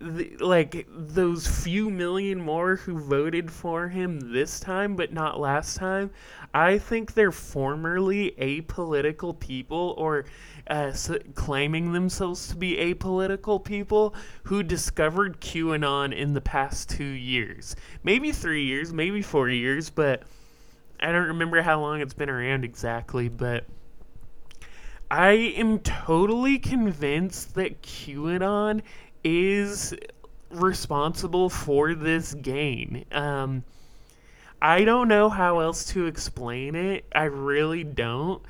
the, 0.00 0.34
like 0.40 0.86
those 0.90 1.46
few 1.46 1.90
million 1.90 2.40
more 2.40 2.76
who 2.76 2.98
voted 2.98 3.50
for 3.50 3.88
him 3.88 4.32
this 4.32 4.58
time 4.58 4.96
but 4.96 5.12
not 5.12 5.38
last 5.38 5.76
time 5.76 6.10
i 6.54 6.78
think 6.78 7.12
they're 7.12 7.30
formerly 7.30 8.34
apolitical 8.38 9.38
people 9.38 9.94
or 9.98 10.24
uh, 10.70 10.92
claiming 11.34 11.92
themselves 11.92 12.46
to 12.48 12.56
be 12.56 12.76
apolitical 12.76 13.62
people 13.62 14.14
who 14.44 14.62
discovered 14.62 15.40
qanon 15.40 16.16
in 16.16 16.32
the 16.32 16.40
past 16.40 16.88
two 16.88 17.02
years. 17.02 17.74
Maybe 18.04 18.30
three 18.30 18.64
years 18.64 18.92
maybe 18.92 19.20
four 19.20 19.48
years 19.50 19.90
but 19.90 20.22
I 21.00 21.12
don't 21.12 21.28
remember 21.28 21.62
how 21.62 21.80
long 21.80 22.00
it's 22.00 22.14
been 22.14 22.30
around 22.30 22.64
exactly, 22.64 23.28
but 23.28 23.64
I 25.10 25.32
am 25.32 25.80
totally 25.80 26.58
convinced 26.58 27.54
that 27.54 27.82
QAnon 27.82 28.82
is 29.24 29.94
responsible 30.50 31.48
for 31.48 31.94
this 31.94 32.34
gain. 32.34 33.04
Um, 33.12 33.64
I 34.62 34.84
don't 34.84 35.08
know 35.08 35.30
how 35.30 35.60
else 35.60 35.86
to 35.92 36.06
explain 36.06 36.74
it. 36.74 37.06
I 37.12 37.24
really 37.24 37.82
don't. 37.82 38.42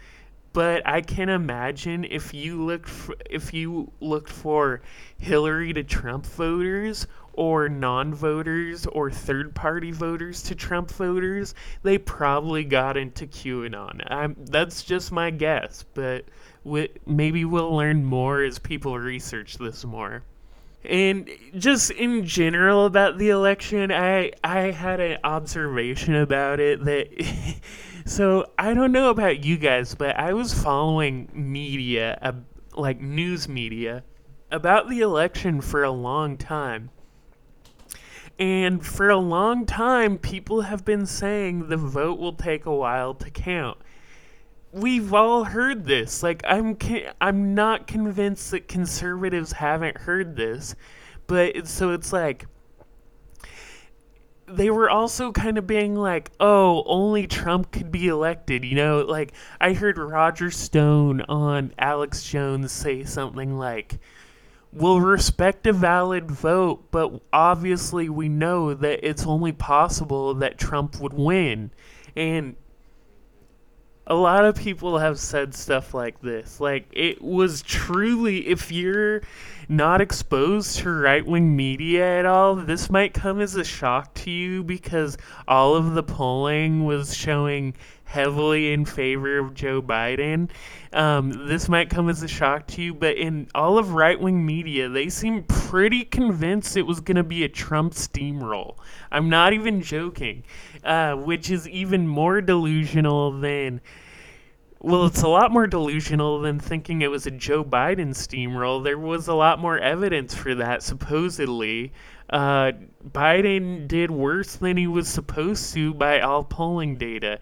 But 0.53 0.85
I 0.85 1.01
can 1.01 1.29
imagine 1.29 2.05
if 2.05 2.35
you 2.35 2.65
looked 2.65 2.89
for, 2.89 3.15
if 3.31 3.55
you 3.55 3.93
looked 4.01 4.31
for 4.31 4.83
Hillary 5.17 5.73
to 5.75 5.85
Trump 5.85 6.27
voters 6.27 7.07
or 7.33 7.69
non-voters 7.69 8.87
or 8.87 9.11
third-party 9.11 9.93
voters 9.93 10.43
to 10.43 10.55
Trump 10.55 10.91
voters, 10.91 11.55
they 11.83 11.99
probably 11.99 12.65
got 12.65 12.97
into 12.97 13.27
QAnon. 13.27 14.03
I'm, 14.11 14.37
that's 14.39 14.83
just 14.83 15.13
my 15.13 15.31
guess, 15.31 15.85
but 15.95 16.25
we, 16.65 16.89
maybe 17.07 17.45
we'll 17.45 17.75
learn 17.75 18.05
more 18.05 18.43
as 18.43 18.59
people 18.59 18.99
research 18.99 19.59
this 19.59 19.85
more. 19.85 20.23
And 20.85 21.29
just 21.59 21.91
in 21.91 22.25
general 22.25 22.87
about 22.87 23.19
the 23.19 23.29
election, 23.29 23.93
I 23.93 24.33
I 24.43 24.71
had 24.71 24.99
an 24.99 25.19
observation 25.25 26.15
about 26.15 26.59
it 26.59 26.83
that 26.85 27.61
so 28.07 28.51
I 28.59 28.73
don't 28.73 28.93
know 28.93 29.11
about 29.11 29.45
you 29.45 29.59
guys, 29.59 29.95
but 29.95 30.17
I 30.17 30.33
was 30.33 30.55
following 30.55 31.29
media, 31.35 32.19
uh, 32.23 32.33
like 32.75 32.99
news 32.99 33.47
media 33.47 34.05
about 34.51 34.89
the 34.89 35.01
election 35.01 35.61
for 35.61 35.85
a 35.85 35.91
long 35.91 36.37
time. 36.37 36.91
And 38.41 38.85
for 38.85 39.11
a 39.11 39.19
long 39.19 39.67
time, 39.67 40.17
people 40.17 40.63
have 40.63 40.83
been 40.83 41.05
saying 41.05 41.69
the 41.69 41.77
vote 41.77 42.19
will 42.19 42.33
take 42.33 42.65
a 42.65 42.75
while 42.75 43.13
to 43.13 43.31
count. 43.31 43.77
We've 44.73 45.13
all 45.13 45.45
heard 45.45 45.85
this. 45.85 46.23
Like 46.23 46.43
I'm, 46.49 46.79
I'm 47.21 47.55
not 47.55 47.87
convinced 47.87 48.51
that 48.53 48.67
conservatives 48.67 49.53
haven't 49.53 49.99
heard 49.99 50.37
this, 50.37 50.75
but 51.27 51.69
so 51.69 51.93
it's 51.93 52.15
like 52.15 52.47
they 54.49 54.71
were 54.71 54.89
also 54.89 55.33
kind 55.33 55.59
of 55.59 55.67
being 55.67 55.95
like, 55.95 56.31
oh, 56.41 56.83
only 56.87 57.27
Trump 57.27 57.71
could 57.71 57.93
be 57.93 58.09
elected. 58.09 58.65
You 58.65 58.75
know, 58.75 59.01
like 59.03 59.33
I 59.61 59.75
heard 59.75 59.99
Roger 59.99 60.51
Stone 60.51 61.21
on 61.23 61.75
Alex 61.79 62.25
Jones 62.25 62.73
say 62.73 63.05
something 63.05 63.59
like, 63.59 63.99
will 64.73 65.01
respect 65.01 65.67
a 65.67 65.73
valid 65.73 66.31
vote, 66.31 66.91
but 66.91 67.21
obviously 67.33 68.09
we 68.09 68.29
know 68.29 68.73
that 68.75 69.07
it's 69.09 69.27
only 69.27 69.53
possible 69.53 70.35
that 70.35 70.59
Trump 70.59 71.01
would 71.01 71.13
win. 71.13 71.71
And 72.15 72.57
a 74.07 74.15
lot 74.15 74.45
of 74.45 74.57
people 74.57 74.99
have 74.99 75.19
said 75.19 75.55
stuff 75.55 75.95
like 75.95 76.21
this. 76.21 76.61
Like, 76.61 76.87
it 76.93 77.23
was 77.23 77.63
truly, 77.63 78.49
if 78.49 78.71
you're 78.73 79.23
not 79.71 80.01
exposed 80.01 80.79
to 80.79 80.91
right 80.91 81.25
wing 81.25 81.55
media 81.55 82.19
at 82.19 82.27
all, 82.27 82.57
this 82.57 82.91
might 82.91 83.15
come 83.15 83.41
as 83.41 83.55
a 83.55 83.63
shock 83.63 84.13
to 84.15 84.31
you 84.31 84.65
because 84.65 85.17
all 85.47 85.77
of 85.77 85.95
the 85.95 86.03
polling 86.03 86.85
was 86.85 87.17
showing 87.17 87.75
heavily 88.05 88.73
in 88.73 88.85
favor 88.85 89.39
of 89.39 89.55
Joe 89.55 89.81
Biden. 89.81 90.51
Um, 90.93 91.47
this 91.47 91.69
might 91.69 91.89
come 91.89 92.09
as 92.09 92.25
a 92.25 92.29
shock 92.29 92.67
to 92.69 92.83
you, 92.83 92.93
but 92.93 93.17
in 93.17 93.49
all 93.55 93.79
of 93.79 93.93
right 93.95 94.21
wing 94.21 94.45
media, 94.45 94.89
they 94.89 95.09
seem 95.09 95.45
pretty 95.45 96.05
convinced 96.05 96.77
it 96.77 96.83
was 96.83 96.99
going 96.99 97.17
to 97.17 97.23
be 97.23 97.45
a 97.45 97.49
Trump 97.49 97.95
steamroll. 97.95 98.77
I'm 99.13 99.29
not 99.29 99.53
even 99.53 99.83
joking, 99.83 100.43
uh, 100.83 101.15
which 101.15 101.49
is 101.49 101.69
even 101.69 102.09
more 102.09 102.41
delusional 102.41 103.39
than. 103.39 103.81
Well, 104.83 105.05
it's 105.05 105.21
a 105.21 105.29
lot 105.29 105.53
more 105.53 105.67
delusional 105.67 106.41
than 106.41 106.59
thinking 106.59 107.03
it 107.03 107.11
was 107.11 107.27
a 107.27 107.31
Joe 107.31 107.63
Biden 107.63 108.11
steamroll. 108.15 108.83
There 108.83 108.99
was 108.99 109.29
a 109.29 109.35
lot 109.35 109.59
more 109.59 109.79
evidence 109.79 110.35
for 110.35 110.55
that, 110.55 110.83
supposedly. 110.83 111.93
Uh, 112.31 112.73
Biden 113.07 113.87
did 113.87 114.11
worse 114.11 114.57
than 114.57 114.79
he 114.79 114.87
was 114.87 115.07
supposed 115.07 115.75
to 115.75 115.93
by 115.93 116.21
all 116.21 116.45
polling 116.45 116.97
data. 116.97 117.41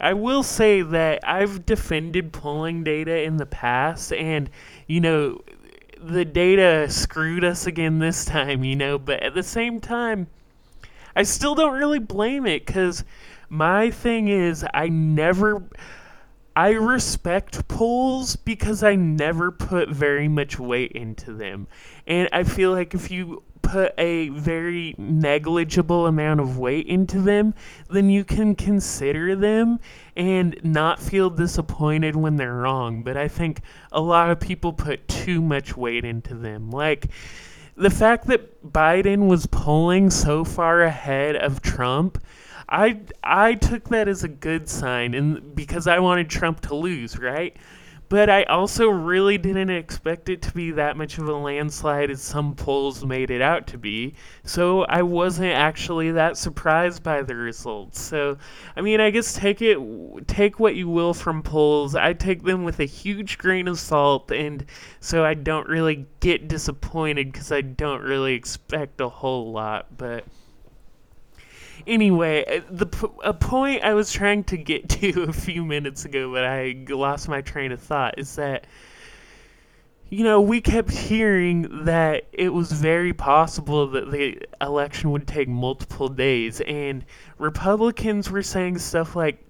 I 0.00 0.14
will 0.14 0.42
say 0.42 0.82
that 0.82 1.20
I've 1.22 1.64
defended 1.64 2.32
polling 2.32 2.82
data 2.82 3.22
in 3.22 3.36
the 3.36 3.46
past, 3.46 4.12
and, 4.12 4.50
you 4.88 5.00
know, 5.00 5.42
the 6.02 6.24
data 6.24 6.90
screwed 6.90 7.44
us 7.44 7.66
again 7.68 8.00
this 8.00 8.24
time, 8.26 8.64
you 8.64 8.74
know, 8.74 8.98
but 8.98 9.22
at 9.22 9.34
the 9.34 9.44
same 9.44 9.78
time, 9.78 10.26
I 11.14 11.22
still 11.22 11.54
don't 11.54 11.78
really 11.78 12.00
blame 12.00 12.46
it 12.46 12.66
because 12.66 13.04
my 13.48 13.90
thing 13.92 14.26
is, 14.26 14.64
I 14.74 14.88
never. 14.88 15.62
I 16.56 16.70
respect 16.70 17.68
polls 17.68 18.36
because 18.36 18.82
I 18.82 18.96
never 18.96 19.50
put 19.50 19.88
very 19.88 20.28
much 20.28 20.58
weight 20.58 20.92
into 20.92 21.32
them. 21.32 21.68
And 22.06 22.28
I 22.32 22.42
feel 22.44 22.72
like 22.72 22.94
if 22.94 23.10
you 23.10 23.42
put 23.62 23.94
a 23.98 24.30
very 24.30 24.94
negligible 24.98 26.06
amount 26.06 26.40
of 26.40 26.58
weight 26.58 26.86
into 26.86 27.20
them, 27.20 27.54
then 27.88 28.10
you 28.10 28.24
can 28.24 28.54
consider 28.56 29.36
them 29.36 29.78
and 30.16 30.58
not 30.64 30.98
feel 30.98 31.30
disappointed 31.30 32.16
when 32.16 32.36
they're 32.36 32.54
wrong. 32.54 33.02
But 33.02 33.16
I 33.16 33.28
think 33.28 33.60
a 33.92 34.00
lot 34.00 34.30
of 34.30 34.40
people 34.40 34.72
put 34.72 35.06
too 35.06 35.40
much 35.40 35.76
weight 35.76 36.04
into 36.04 36.34
them. 36.34 36.70
Like, 36.70 37.06
the 37.76 37.90
fact 37.90 38.26
that 38.26 38.62
Biden 38.72 39.28
was 39.28 39.46
polling 39.46 40.10
so 40.10 40.44
far 40.44 40.82
ahead 40.82 41.36
of 41.36 41.62
Trump 41.62 42.22
I 42.70 43.00
I 43.22 43.54
took 43.54 43.88
that 43.88 44.08
as 44.08 44.24
a 44.24 44.28
good 44.28 44.68
sign, 44.68 45.14
and 45.14 45.54
because 45.54 45.86
I 45.86 45.98
wanted 45.98 46.30
Trump 46.30 46.60
to 46.62 46.74
lose, 46.74 47.18
right? 47.18 47.56
But 48.08 48.28
I 48.28 48.42
also 48.44 48.88
really 48.88 49.38
didn't 49.38 49.70
expect 49.70 50.28
it 50.28 50.42
to 50.42 50.52
be 50.52 50.72
that 50.72 50.96
much 50.96 51.18
of 51.18 51.28
a 51.28 51.32
landslide 51.32 52.10
as 52.10 52.20
some 52.20 52.56
polls 52.56 53.04
made 53.04 53.30
it 53.30 53.40
out 53.40 53.68
to 53.68 53.78
be. 53.78 54.14
So 54.42 54.82
I 54.84 55.02
wasn't 55.02 55.52
actually 55.52 56.10
that 56.12 56.36
surprised 56.36 57.04
by 57.04 57.22
the 57.22 57.36
results. 57.36 58.00
So 58.00 58.36
I 58.76 58.80
mean, 58.80 59.00
I 59.00 59.10
guess 59.10 59.34
take 59.34 59.62
it 59.62 59.78
take 60.28 60.58
what 60.60 60.74
you 60.76 60.88
will 60.88 61.14
from 61.14 61.42
polls. 61.42 61.94
I 61.94 62.12
take 62.12 62.42
them 62.44 62.64
with 62.64 62.80
a 62.80 62.84
huge 62.84 63.38
grain 63.38 63.68
of 63.68 63.78
salt, 63.78 64.30
and 64.32 64.64
so 65.00 65.24
I 65.24 65.34
don't 65.34 65.68
really 65.68 66.06
get 66.20 66.48
disappointed 66.48 67.32
because 67.32 67.52
I 67.52 67.60
don't 67.62 68.02
really 68.02 68.34
expect 68.34 69.00
a 69.00 69.08
whole 69.08 69.52
lot, 69.52 69.96
but 69.96 70.24
anyway, 71.86 72.44
uh, 72.44 72.60
the 72.70 73.10
a 73.24 73.34
point 73.34 73.82
I 73.82 73.94
was 73.94 74.12
trying 74.12 74.44
to 74.44 74.56
get 74.56 74.88
to 75.00 75.22
a 75.24 75.32
few 75.32 75.64
minutes 75.64 76.04
ago, 76.04 76.32
but 76.32 76.44
I 76.44 76.84
lost 76.88 77.28
my 77.28 77.40
train 77.40 77.72
of 77.72 77.80
thought, 77.80 78.18
is 78.18 78.36
that 78.36 78.66
you 80.08 80.24
know 80.24 80.40
we 80.40 80.60
kept 80.60 80.90
hearing 80.90 81.84
that 81.84 82.24
it 82.32 82.48
was 82.48 82.72
very 82.72 83.12
possible 83.12 83.86
that 83.88 84.10
the 84.10 84.38
election 84.60 85.12
would 85.12 85.26
take 85.26 85.48
multiple 85.48 86.08
days, 86.08 86.60
and 86.62 87.04
Republicans 87.38 88.30
were 88.30 88.42
saying 88.42 88.78
stuff 88.78 89.16
like. 89.16 89.44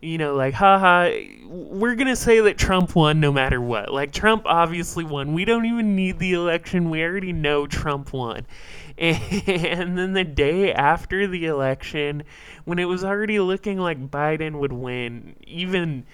You 0.00 0.16
know, 0.16 0.34
like, 0.36 0.54
haha, 0.54 1.10
we're 1.44 1.96
going 1.96 2.06
to 2.06 2.16
say 2.16 2.40
that 2.40 2.56
Trump 2.56 2.94
won 2.94 3.18
no 3.18 3.32
matter 3.32 3.60
what. 3.60 3.92
Like, 3.92 4.12
Trump 4.12 4.44
obviously 4.46 5.02
won. 5.02 5.32
We 5.34 5.44
don't 5.44 5.66
even 5.66 5.96
need 5.96 6.20
the 6.20 6.34
election. 6.34 6.88
We 6.88 7.02
already 7.02 7.32
know 7.32 7.66
Trump 7.66 8.12
won. 8.12 8.46
And 8.98 9.96
then 9.96 10.12
the 10.12 10.24
day 10.24 10.72
after 10.72 11.28
the 11.28 11.46
election, 11.46 12.24
when 12.64 12.80
it 12.80 12.86
was 12.86 13.04
already 13.04 13.38
looking 13.38 13.78
like 13.78 14.10
Biden 14.10 14.58
would 14.58 14.72
win, 14.72 15.36
even 15.46 16.04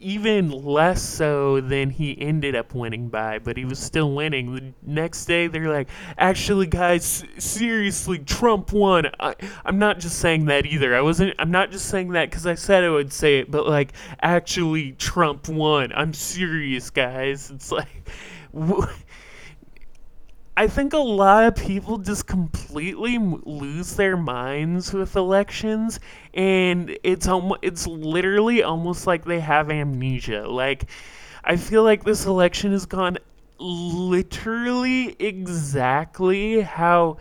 even 0.00 0.50
less 0.50 1.02
so 1.02 1.60
than 1.60 1.90
he 1.90 2.20
ended 2.20 2.54
up 2.54 2.74
winning 2.74 3.08
by, 3.08 3.38
but 3.38 3.56
he 3.56 3.64
was 3.64 3.78
still 3.78 4.12
winning. 4.12 4.54
The 4.54 4.72
next 4.82 5.24
day, 5.26 5.46
they're 5.46 5.68
like, 5.68 5.88
actually, 6.16 6.66
guys, 6.66 7.24
seriously, 7.38 8.18
Trump 8.18 8.72
won. 8.72 9.06
I, 9.20 9.34
I'm 9.64 9.78
not 9.78 9.98
just 9.98 10.18
saying 10.18 10.46
that 10.46 10.66
either. 10.66 10.94
I 10.94 11.00
wasn't. 11.00 11.34
I'm 11.38 11.50
not 11.50 11.70
just 11.70 11.86
saying 11.86 12.10
that 12.10 12.30
because 12.30 12.46
I 12.46 12.54
said 12.54 12.84
I 12.84 12.90
would 12.90 13.12
say 13.12 13.38
it, 13.38 13.50
but 13.50 13.66
like, 13.66 13.92
actually, 14.20 14.92
Trump 14.92 15.48
won. 15.48 15.92
I'm 15.94 16.14
serious, 16.14 16.90
guys. 16.90 17.50
It's 17.50 17.72
like. 17.72 18.08
I 20.58 20.66
think 20.66 20.92
a 20.92 20.98
lot 20.98 21.44
of 21.44 21.54
people 21.54 21.98
just 21.98 22.26
completely 22.26 23.16
lose 23.16 23.94
their 23.94 24.16
minds 24.16 24.92
with 24.92 25.14
elections, 25.14 26.00
and 26.34 26.98
it's 27.04 27.28
almost 27.28 27.60
it's 27.62 27.86
literally 27.86 28.64
almost 28.64 29.06
like 29.06 29.24
they 29.24 29.38
have 29.38 29.70
amnesia. 29.70 30.48
Like, 30.48 30.86
I 31.44 31.54
feel 31.54 31.84
like 31.84 32.02
this 32.02 32.26
election 32.26 32.72
has 32.72 32.86
gone 32.86 33.18
literally 33.60 35.14
exactly 35.20 36.62
how 36.62 37.18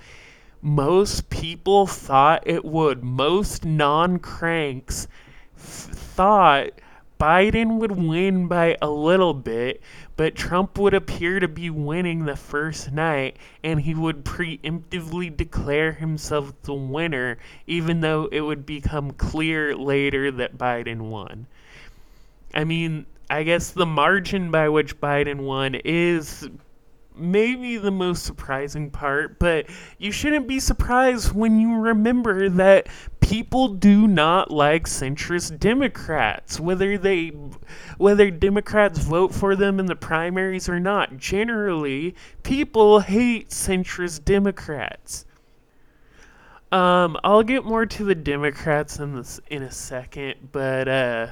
most 0.63 1.29
people 1.29 1.85
thought 1.85 2.41
it 2.47 2.65
would. 2.65 3.03
Most 3.03 3.65
non 3.65 4.17
cranks 4.17 5.07
f- 5.55 5.61
thought 5.93 6.71
Biden 7.19 7.79
would 7.79 7.91
win 7.91 8.47
by 8.47 8.77
a 8.81 8.89
little 8.89 9.33
bit, 9.33 9.81
but 10.15 10.35
Trump 10.35 10.77
would 10.77 10.93
appear 10.93 11.39
to 11.39 11.47
be 11.47 11.69
winning 11.69 12.25
the 12.25 12.35
first 12.35 12.91
night 12.91 13.37
and 13.63 13.81
he 13.81 13.95
would 13.95 14.23
preemptively 14.23 15.35
declare 15.35 15.93
himself 15.93 16.53
the 16.61 16.73
winner, 16.73 17.37
even 17.65 18.01
though 18.01 18.29
it 18.31 18.41
would 18.41 18.65
become 18.65 19.11
clear 19.11 19.75
later 19.75 20.31
that 20.31 20.57
Biden 20.57 21.09
won. 21.09 21.47
I 22.53 22.63
mean, 22.63 23.05
I 23.29 23.43
guess 23.43 23.71
the 23.71 23.85
margin 23.85 24.51
by 24.51 24.69
which 24.69 24.99
Biden 24.99 25.41
won 25.41 25.75
is 25.75 26.47
maybe 27.19 27.77
the 27.77 27.91
most 27.91 28.23
surprising 28.23 28.89
part, 28.89 29.39
but 29.39 29.67
you 29.97 30.11
shouldn't 30.11 30.47
be 30.47 30.59
surprised 30.59 31.33
when 31.33 31.59
you 31.59 31.75
remember 31.75 32.49
that 32.49 32.87
people 33.19 33.67
do 33.67 34.07
not 34.07 34.51
like 34.51 34.85
centrist 34.85 35.59
Democrats, 35.59 36.59
whether 36.59 36.97
they 36.97 37.27
whether 37.97 38.31
Democrats 38.31 38.99
vote 38.99 39.33
for 39.33 39.55
them 39.55 39.79
in 39.79 39.85
the 39.85 39.95
primaries 39.95 40.69
or 40.69 40.79
not. 40.79 41.17
Generally, 41.17 42.15
people 42.43 43.01
hate 43.01 43.49
centrist 43.49 44.23
Democrats. 44.23 45.25
Um, 46.71 47.17
I'll 47.23 47.43
get 47.43 47.63
more 47.63 47.85
to 47.85 48.03
the 48.03 48.15
Democrats 48.15 48.99
in 48.99 49.15
this 49.15 49.39
in 49.49 49.63
a 49.63 49.71
second, 49.71 50.49
but 50.51 50.87
uh 50.87 51.27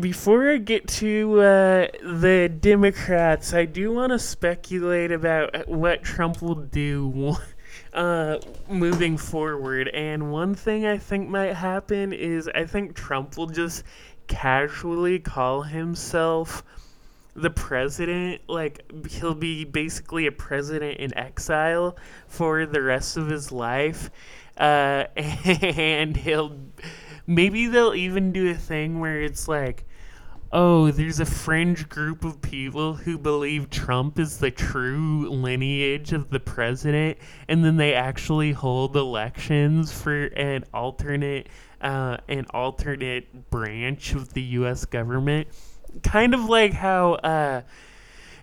before 0.00 0.50
I 0.50 0.58
get 0.58 0.88
to 0.88 1.40
uh, 1.40 1.86
the 2.02 2.48
Democrats, 2.60 3.52
I 3.52 3.64
do 3.64 3.92
want 3.92 4.12
to 4.12 4.18
speculate 4.18 5.12
about 5.12 5.68
what 5.68 6.02
Trump 6.02 6.40
will 6.40 6.54
do 6.54 7.36
uh, 7.92 8.38
moving 8.68 9.16
forward. 9.16 9.88
And 9.88 10.32
one 10.32 10.54
thing 10.54 10.86
I 10.86 10.98
think 10.98 11.28
might 11.28 11.54
happen 11.54 12.12
is 12.12 12.48
I 12.54 12.64
think 12.64 12.94
Trump 12.94 13.36
will 13.36 13.46
just 13.46 13.84
casually 14.28 15.18
call 15.18 15.62
himself 15.62 16.64
the 17.34 17.50
president. 17.50 18.42
Like, 18.48 18.90
he'll 19.10 19.34
be 19.34 19.64
basically 19.64 20.26
a 20.26 20.32
president 20.32 20.98
in 20.98 21.16
exile 21.16 21.96
for 22.28 22.66
the 22.66 22.82
rest 22.82 23.16
of 23.16 23.28
his 23.28 23.52
life. 23.52 24.10
Uh, 24.56 25.04
and 25.16 26.16
he'll 26.16 26.56
maybe 27.26 27.66
they'll 27.66 27.94
even 27.94 28.32
do 28.32 28.50
a 28.50 28.54
thing 28.54 29.00
where 29.00 29.20
it's 29.20 29.48
like 29.48 29.84
oh, 30.52 30.90
there's 30.90 31.18
a 31.18 31.24
fringe 31.24 31.88
group 31.88 32.24
of 32.24 32.42
people 32.42 32.94
who 32.94 33.16
believe 33.16 33.70
Trump 33.70 34.18
is 34.18 34.36
the 34.36 34.50
true 34.50 35.28
lineage 35.30 36.12
of 36.12 36.28
the 36.28 36.40
president, 36.40 37.16
and 37.48 37.64
then 37.64 37.76
they 37.76 37.94
actually 37.94 38.52
hold 38.52 38.94
elections 38.94 39.90
for 39.90 40.24
an 40.24 40.64
alternate, 40.74 41.48
uh, 41.80 42.18
an 42.28 42.44
alternate 42.50 43.50
branch 43.50 44.12
of 44.14 44.34
the 44.34 44.42
U.S. 44.42 44.84
government, 44.84 45.48
kind 46.02 46.34
of 46.34 46.44
like 46.44 46.72
how. 46.72 47.14
Uh, 47.14 47.62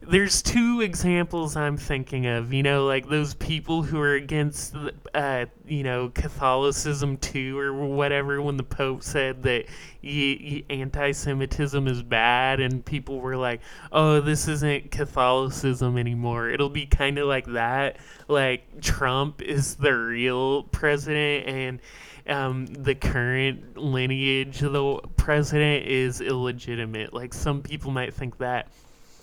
there's 0.01 0.41
two 0.41 0.81
examples 0.81 1.55
I'm 1.55 1.77
thinking 1.77 2.25
of. 2.25 2.53
You 2.53 2.63
know, 2.63 2.85
like 2.85 3.09
those 3.09 3.33
people 3.33 3.83
who 3.83 3.99
are 3.99 4.15
against, 4.15 4.75
uh, 5.13 5.45
you 5.67 5.83
know, 5.83 6.09
Catholicism 6.09 7.17
too, 7.17 7.57
or 7.59 7.73
whatever. 7.73 8.41
When 8.41 8.57
the 8.57 8.63
Pope 8.63 9.03
said 9.03 9.43
that 9.43 9.65
y- 10.03 10.39
y- 10.41 10.63
anti-Semitism 10.69 11.87
is 11.87 12.01
bad, 12.01 12.59
and 12.59 12.83
people 12.83 13.19
were 13.19 13.35
like, 13.37 13.61
"Oh, 13.91 14.19
this 14.21 14.47
isn't 14.47 14.91
Catholicism 14.91 15.97
anymore." 15.97 16.49
It'll 16.49 16.69
be 16.69 16.85
kind 16.85 17.17
of 17.17 17.27
like 17.27 17.45
that. 17.47 17.97
Like 18.27 18.81
Trump 18.81 19.41
is 19.41 19.75
the 19.75 19.93
real 19.93 20.63
president, 20.63 21.47
and 21.47 21.79
um, 22.27 22.65
the 22.67 22.95
current 22.95 23.77
lineage 23.77 24.61
of 24.61 24.73
the 24.73 24.99
president 25.17 25.87
is 25.87 26.21
illegitimate. 26.21 27.13
Like 27.13 27.33
some 27.33 27.61
people 27.61 27.91
might 27.91 28.13
think 28.13 28.37
that. 28.37 28.69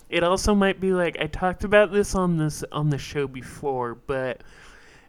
It 0.08 0.22
also 0.22 0.54
might 0.54 0.80
be 0.80 0.92
like 0.92 1.16
I 1.20 1.26
talked 1.26 1.64
about 1.64 1.92
this 1.92 2.14
on 2.14 2.36
this 2.38 2.64
on 2.70 2.90
the 2.90 2.98
show 2.98 3.26
before, 3.26 3.94
but 3.94 4.42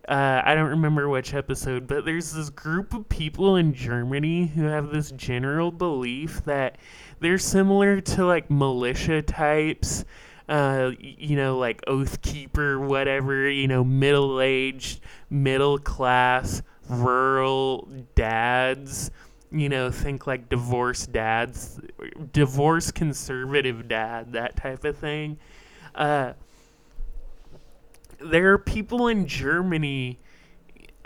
uh, 0.08 0.42
I 0.44 0.56
don't 0.56 0.70
remember 0.70 1.08
which 1.10 1.34
episode. 1.34 1.88
But 1.88 2.06
there's 2.06 2.34
this 2.34 2.50
group 2.50 2.94
of 2.94 3.08
people 3.10 3.58
in 3.58 3.74
Germany 3.74 4.48
who 4.48 4.64
have 4.64 4.90
this 4.90 5.12
general 5.12 5.72
belief 5.72 6.44
that 6.46 6.78
they're 7.20 7.38
similar 7.38 8.02
to 8.02 8.26
like 8.26 8.50
militia 8.50 9.22
types. 9.22 10.06
Uh, 10.50 10.92
you 11.00 11.36
know, 11.36 11.58
like 11.58 11.84
Oath 11.88 12.22
Keeper, 12.22 12.80
whatever, 12.80 13.50
you 13.50 13.68
know, 13.68 13.84
middle 13.84 14.40
aged, 14.40 15.02
middle 15.30 15.78
class, 15.78 16.62
rural 16.90 17.90
dads 18.16 19.12
you 19.52 19.70
know, 19.70 19.92
think 19.92 20.28
like 20.28 20.50
divorced 20.50 21.12
dads, 21.12 21.80
divorce 22.34 22.92
conservative 22.92 23.88
dad, 23.88 24.34
that 24.34 24.56
type 24.56 24.84
of 24.84 24.98
thing. 24.98 25.38
Uh, 25.96 26.34
there 28.20 28.54
are 28.54 28.58
people 28.58 29.08
in 29.08 29.28
Germany 29.28 30.20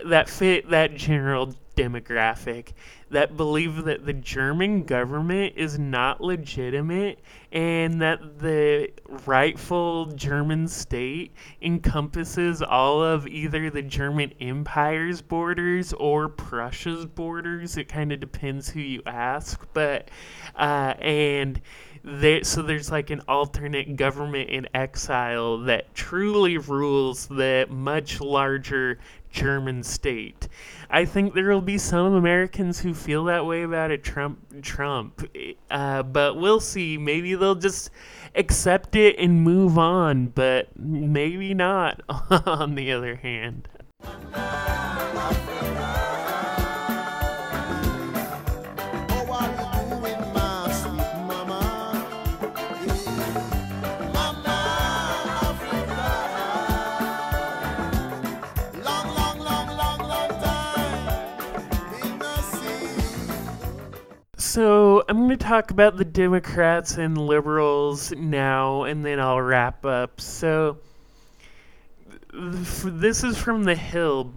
that 0.05 0.29
fit 0.29 0.69
that 0.69 0.95
general 0.95 1.53
demographic 1.81 2.73
that 3.09 3.35
believe 3.35 3.83
that 3.85 4.05
the 4.05 4.13
German 4.13 4.83
government 4.83 5.53
is 5.57 5.77
not 5.77 6.21
legitimate 6.21 7.19
and 7.51 8.01
that 8.01 8.39
the 8.39 8.89
rightful 9.25 10.05
German 10.07 10.67
state 10.67 11.33
encompasses 11.61 12.61
all 12.61 13.03
of 13.03 13.27
either 13.27 13.69
the 13.69 13.81
German 13.81 14.31
Empire's 14.39 15.21
borders 15.21 15.91
or 15.93 16.29
Prussia's 16.29 17.05
borders. 17.05 17.75
It 17.77 17.89
kind 17.89 18.11
of 18.11 18.19
depends 18.19 18.69
who 18.69 18.79
you 18.79 19.01
ask, 19.05 19.65
but 19.73 20.09
uh, 20.55 20.93
and 20.99 21.61
so 22.41 22.61
there's 22.63 22.89
like 22.89 23.09
an 23.09 23.21
alternate 23.27 23.95
government 23.95 24.49
in 24.49 24.67
exile 24.73 25.59
that 25.59 25.93
truly 25.93 26.57
rules 26.57 27.27
the 27.27 27.67
much 27.69 28.19
larger 28.19 28.97
German 29.31 29.83
state. 29.83 30.47
I 30.89 31.05
think 31.05 31.33
there 31.33 31.49
will 31.49 31.61
be 31.61 31.77
some 31.77 32.13
Americans 32.13 32.79
who 32.79 32.93
feel 32.93 33.23
that 33.25 33.45
way 33.45 33.63
about 33.63 33.91
it. 33.91 34.03
Trump, 34.03 34.61
Trump, 34.61 35.25
uh, 35.69 36.03
but 36.03 36.35
we'll 36.35 36.59
see. 36.59 36.97
Maybe 36.97 37.35
they'll 37.35 37.55
just 37.55 37.89
accept 38.35 38.95
it 38.95 39.17
and 39.17 39.41
move 39.41 39.77
on, 39.77 40.27
but 40.27 40.67
maybe 40.77 41.53
not. 41.53 42.01
on 42.45 42.75
the 42.75 42.91
other 42.91 43.15
hand. 43.15 43.67
So 64.51 65.01
I'm 65.07 65.15
going 65.15 65.29
to 65.29 65.37
talk 65.37 65.71
about 65.71 65.95
the 65.95 66.03
Democrats 66.03 66.97
and 66.97 67.17
liberals 67.17 68.11
now, 68.11 68.83
and 68.83 69.05
then 69.05 69.17
I'll 69.17 69.39
wrap 69.39 69.85
up. 69.85 70.19
So 70.19 70.77
this 72.33 73.23
is 73.23 73.37
from 73.37 73.63
The 73.63 73.75
Hill. 73.75 74.33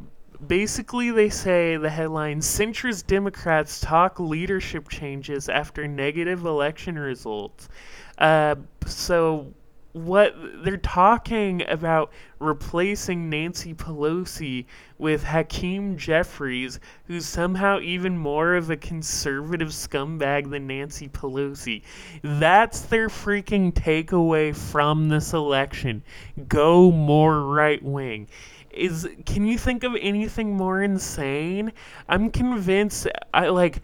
Basically, 0.46 1.10
they 1.10 1.30
say 1.30 1.76
the 1.76 1.90
headline 1.90 2.38
Centrist 2.38 3.08
Democrats 3.08 3.80
talk 3.80 4.20
leadership 4.20 4.88
changes 4.88 5.48
after 5.48 5.88
negative 5.88 6.46
election 6.46 6.96
results. 6.96 7.68
Uh, 8.16 8.54
so 8.86 9.52
what 9.94 10.34
they're 10.64 10.76
talking 10.76 11.62
about 11.68 12.10
replacing 12.40 13.30
Nancy 13.30 13.72
Pelosi 13.74 14.66
with 14.98 15.22
Hakeem 15.22 15.96
Jeffries, 15.96 16.80
who's 17.06 17.24
somehow 17.24 17.78
even 17.78 18.18
more 18.18 18.56
of 18.56 18.70
a 18.70 18.76
conservative 18.76 19.68
scumbag 19.68 20.50
than 20.50 20.66
Nancy 20.66 21.08
Pelosi. 21.08 21.82
That's 22.22 22.80
their 22.80 23.08
freaking 23.08 23.72
takeaway 23.72 24.54
from 24.54 25.08
this 25.08 25.32
election. 25.32 26.02
Go 26.48 26.90
more 26.90 27.42
right 27.42 27.82
wing. 27.82 28.26
Is 28.72 29.08
can 29.24 29.46
you 29.46 29.56
think 29.56 29.84
of 29.84 29.96
anything 30.00 30.56
more 30.56 30.82
insane? 30.82 31.72
I'm 32.08 32.30
convinced 32.30 33.06
I 33.32 33.50
like 33.50 33.80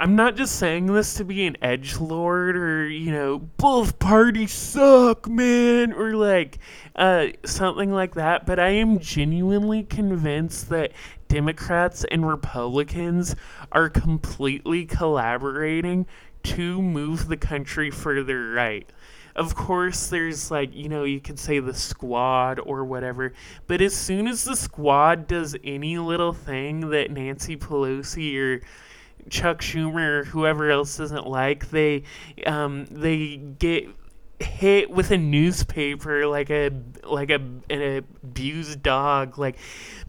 I'm 0.00 0.14
not 0.14 0.36
just 0.36 0.54
saying 0.54 0.86
this 0.86 1.14
to 1.14 1.24
be 1.24 1.44
an 1.48 1.56
edge 1.60 1.98
lord 1.98 2.56
or 2.56 2.88
you 2.88 3.10
know 3.10 3.38
both 3.38 3.98
parties 3.98 4.52
suck, 4.52 5.28
man, 5.28 5.92
or 5.92 6.14
like 6.14 6.58
uh, 6.94 7.26
something 7.44 7.90
like 7.90 8.14
that. 8.14 8.46
But 8.46 8.60
I 8.60 8.68
am 8.68 9.00
genuinely 9.00 9.82
convinced 9.82 10.68
that 10.68 10.92
Democrats 11.26 12.04
and 12.12 12.28
Republicans 12.28 13.34
are 13.72 13.88
completely 13.88 14.86
collaborating 14.86 16.06
to 16.44 16.80
move 16.80 17.26
the 17.26 17.36
country 17.36 17.90
further 17.90 18.52
right. 18.52 18.88
Of 19.34 19.56
course, 19.56 20.06
there's 20.06 20.48
like, 20.48 20.72
you 20.76 20.88
know, 20.88 21.02
you 21.02 21.18
could 21.20 21.40
say 21.40 21.58
the 21.58 21.74
squad 21.74 22.60
or 22.60 22.84
whatever, 22.84 23.32
but 23.66 23.80
as 23.80 23.96
soon 23.96 24.28
as 24.28 24.44
the 24.44 24.54
squad 24.54 25.26
does 25.26 25.56
any 25.64 25.98
little 25.98 26.32
thing 26.32 26.90
that 26.90 27.10
Nancy 27.10 27.56
Pelosi 27.56 28.38
or 28.38 28.60
Chuck 29.30 29.60
Schumer 29.60 30.20
or 30.20 30.24
whoever 30.24 30.70
else 30.70 30.96
doesn't 30.96 31.26
like, 31.26 31.70
they 31.70 32.04
um, 32.46 32.86
they 32.86 33.36
get 33.36 33.88
hit 34.40 34.90
with 34.90 35.10
a 35.10 35.18
newspaper 35.18 36.26
like 36.26 36.48
a 36.48 36.70
like 37.02 37.28
a 37.28 37.40
an 37.70 38.04
abused 38.22 38.80
dog 38.84 39.36
like 39.36 39.56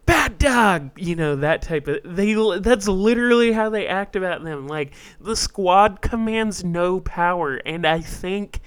bad 0.05 0.37
dog 0.37 0.91
you 0.97 1.15
know 1.15 1.35
that 1.37 1.63
type 1.63 1.87
of 1.87 1.97
they 2.05 2.35
that's 2.59 2.87
literally 2.87 3.51
how 3.51 3.69
they 3.69 3.87
act 3.87 4.15
about 4.15 4.43
them. 4.43 4.67
Like 4.67 4.93
the 5.19 5.35
squad 5.35 6.01
commands 6.01 6.63
no 6.63 6.99
power 6.99 7.55
and 7.55 7.87
i 7.87 8.01
think 8.01 8.59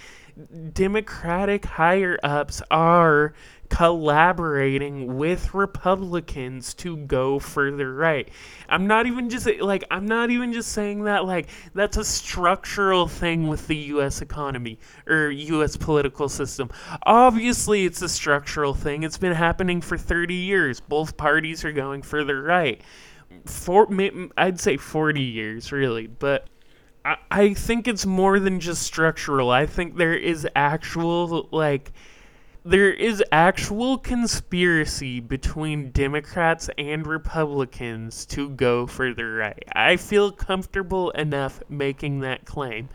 democratic 0.72 1.64
higher 1.64 2.18
ups 2.22 2.62
are 2.70 3.34
collaborating 3.72 5.16
with 5.16 5.54
Republicans 5.54 6.74
to 6.74 6.94
go 6.98 7.38
further 7.38 7.94
right. 7.94 8.28
I'm 8.68 8.86
not 8.86 9.06
even 9.06 9.30
just 9.30 9.48
like 9.60 9.82
I'm 9.90 10.04
not 10.04 10.30
even 10.30 10.52
just 10.52 10.72
saying 10.72 11.04
that 11.04 11.24
like 11.24 11.48
that's 11.74 11.96
a 11.96 12.04
structural 12.04 13.08
thing 13.08 13.48
with 13.48 13.66
the 13.68 13.76
US 13.76 14.20
economy 14.20 14.78
or 15.06 15.30
US 15.30 15.78
political 15.78 16.28
system. 16.28 16.68
Obviously 17.04 17.86
it's 17.86 18.02
a 18.02 18.10
structural 18.10 18.74
thing. 18.74 19.04
It's 19.04 19.16
been 19.16 19.32
happening 19.32 19.80
for 19.80 19.96
30 19.96 20.34
years. 20.34 20.78
Both 20.78 21.16
parties 21.16 21.64
are 21.64 21.72
going 21.72 22.02
further 22.02 22.42
right. 22.42 22.82
For 23.46 23.88
I'd 24.36 24.60
say 24.60 24.76
40 24.76 25.22
years 25.22 25.72
really, 25.72 26.08
but 26.08 26.46
I 27.30 27.54
think 27.54 27.88
it's 27.88 28.04
more 28.04 28.38
than 28.38 28.60
just 28.60 28.82
structural. 28.82 29.50
I 29.50 29.64
think 29.64 29.96
there 29.96 30.14
is 30.14 30.46
actual 30.54 31.48
like 31.50 31.90
there 32.64 32.92
is 32.92 33.22
actual 33.32 33.98
conspiracy 33.98 35.18
between 35.18 35.90
Democrats 35.90 36.70
and 36.78 37.06
Republicans 37.06 38.24
to 38.26 38.50
go 38.50 38.86
further 38.86 39.34
right. 39.34 39.64
I 39.72 39.96
feel 39.96 40.30
comfortable 40.30 41.10
enough 41.10 41.60
making 41.68 42.20
that 42.20 42.44
claim. 42.44 42.88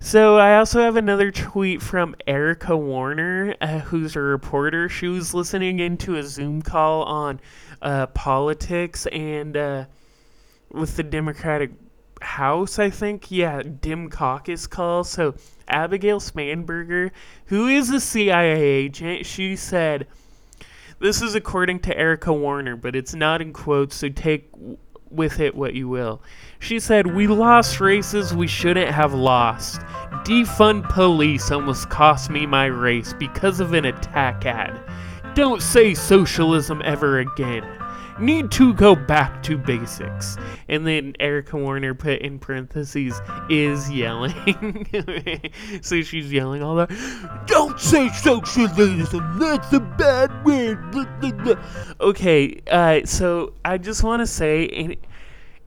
So 0.00 0.36
I 0.36 0.56
also 0.58 0.80
have 0.80 0.96
another 0.96 1.30
tweet 1.30 1.82
from 1.82 2.14
Erica 2.26 2.76
Warner, 2.76 3.54
uh, 3.60 3.80
who's 3.80 4.14
a 4.14 4.20
reporter. 4.20 4.88
She 4.88 5.08
was 5.08 5.34
listening 5.34 5.80
into 5.80 6.16
a 6.16 6.22
Zoom 6.22 6.62
call 6.62 7.02
on 7.02 7.40
uh, 7.82 8.06
politics 8.08 9.06
and 9.06 9.56
uh, 9.56 9.84
with 10.70 10.96
the 10.96 11.02
Democratic 11.02 11.70
House, 12.20 12.78
I 12.78 12.90
think. 12.90 13.30
Yeah, 13.30 13.62
Dem 13.62 14.10
Caucus 14.10 14.66
call. 14.66 15.04
So 15.04 15.34
Abigail 15.68 16.20
Spanberger, 16.20 17.10
who 17.46 17.66
is 17.66 17.90
a 17.90 18.00
CIA 18.00 18.60
agent, 18.60 19.26
she 19.26 19.56
said, 19.56 20.06
this 21.00 21.22
is 21.22 21.36
according 21.36 21.80
to 21.80 21.96
Erica 21.96 22.32
Warner, 22.32 22.74
but 22.74 22.96
it's 22.96 23.14
not 23.14 23.40
in 23.40 23.52
quotes, 23.52 23.94
so 23.94 24.08
take 24.08 24.50
with 25.10 25.38
it 25.38 25.54
what 25.54 25.74
you 25.74 25.88
will. 25.88 26.20
She 26.58 26.80
said, 26.80 27.06
We 27.06 27.28
lost 27.28 27.80
races 27.80 28.34
we 28.34 28.48
shouldn't 28.48 28.90
have 28.90 29.14
lost. 29.14 29.80
Defund 30.24 30.88
police 30.88 31.50
almost 31.50 31.88
cost 31.88 32.30
me 32.30 32.46
my 32.46 32.66
race 32.66 33.14
because 33.18 33.60
of 33.60 33.74
an 33.74 33.84
attack 33.84 34.44
ad. 34.44 34.80
Don't 35.34 35.62
say 35.62 35.94
socialism 35.94 36.82
ever 36.84 37.20
again. 37.20 37.64
Need 38.18 38.50
to 38.52 38.74
go 38.74 38.96
back 38.96 39.44
to 39.44 39.56
basics. 39.56 40.36
And 40.68 40.84
then 40.84 41.14
Erica 41.20 41.56
Warner 41.56 41.94
put 41.94 42.20
in 42.20 42.40
parentheses, 42.40 43.20
is 43.48 43.88
yelling. 43.88 44.88
so 45.82 46.02
she's 46.02 46.32
yelling 46.32 46.62
all 46.62 46.74
that. 46.76 46.90
Don't 47.46 47.78
say 47.78 48.08
socialism, 48.08 49.38
that's 49.38 49.72
a 49.72 49.80
bad 49.80 50.44
word. 50.44 50.78
Okay, 52.00 52.60
uh, 52.70 53.00
so 53.04 53.52
I 53.64 53.78
just 53.78 54.02
want 54.02 54.20
to 54.20 54.26
say, 54.26 54.96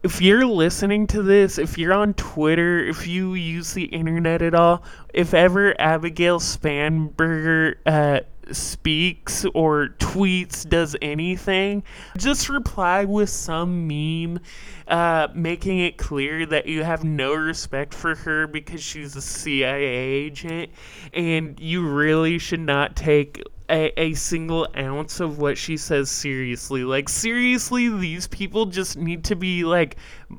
if 0.03 0.21
you're 0.21 0.45
listening 0.45 1.07
to 1.07 1.21
this, 1.21 1.57
if 1.57 1.77
you're 1.77 1.93
on 1.93 2.13
Twitter, 2.15 2.79
if 2.79 3.07
you 3.07 3.35
use 3.35 3.73
the 3.73 3.85
internet 3.85 4.41
at 4.41 4.55
all, 4.55 4.83
if 5.13 5.33
ever 5.33 5.79
Abigail 5.79 6.39
Spanberger 6.39 7.75
uh, 7.85 8.21
speaks 8.51 9.45
or 9.53 9.89
tweets, 9.99 10.67
does 10.67 10.95
anything, 11.01 11.83
just 12.17 12.49
reply 12.49 13.05
with 13.05 13.29
some 13.29 13.87
meme 13.87 14.39
uh, 14.87 15.27
making 15.33 15.79
it 15.79 15.97
clear 15.97 16.45
that 16.45 16.65
you 16.65 16.83
have 16.83 17.03
no 17.03 17.33
respect 17.33 17.93
for 17.93 18.15
her 18.15 18.47
because 18.47 18.81
she's 18.81 19.15
a 19.15 19.21
CIA 19.21 19.85
agent 19.85 20.71
and 21.13 21.59
you 21.59 21.87
really 21.87 22.37
should 22.37 22.59
not 22.59 22.95
take 22.95 23.41
a, 23.71 23.93
a 23.99 24.13
single 24.13 24.67
ounce 24.77 25.19
of 25.19 25.39
what 25.39 25.57
she 25.57 25.77
says 25.77 26.11
seriously. 26.11 26.83
Like 26.83 27.07
seriously, 27.09 27.89
these 27.89 28.27
people 28.27 28.65
just 28.65 28.97
need 28.97 29.23
to 29.25 29.35
be 29.35 29.63
like 29.63 29.95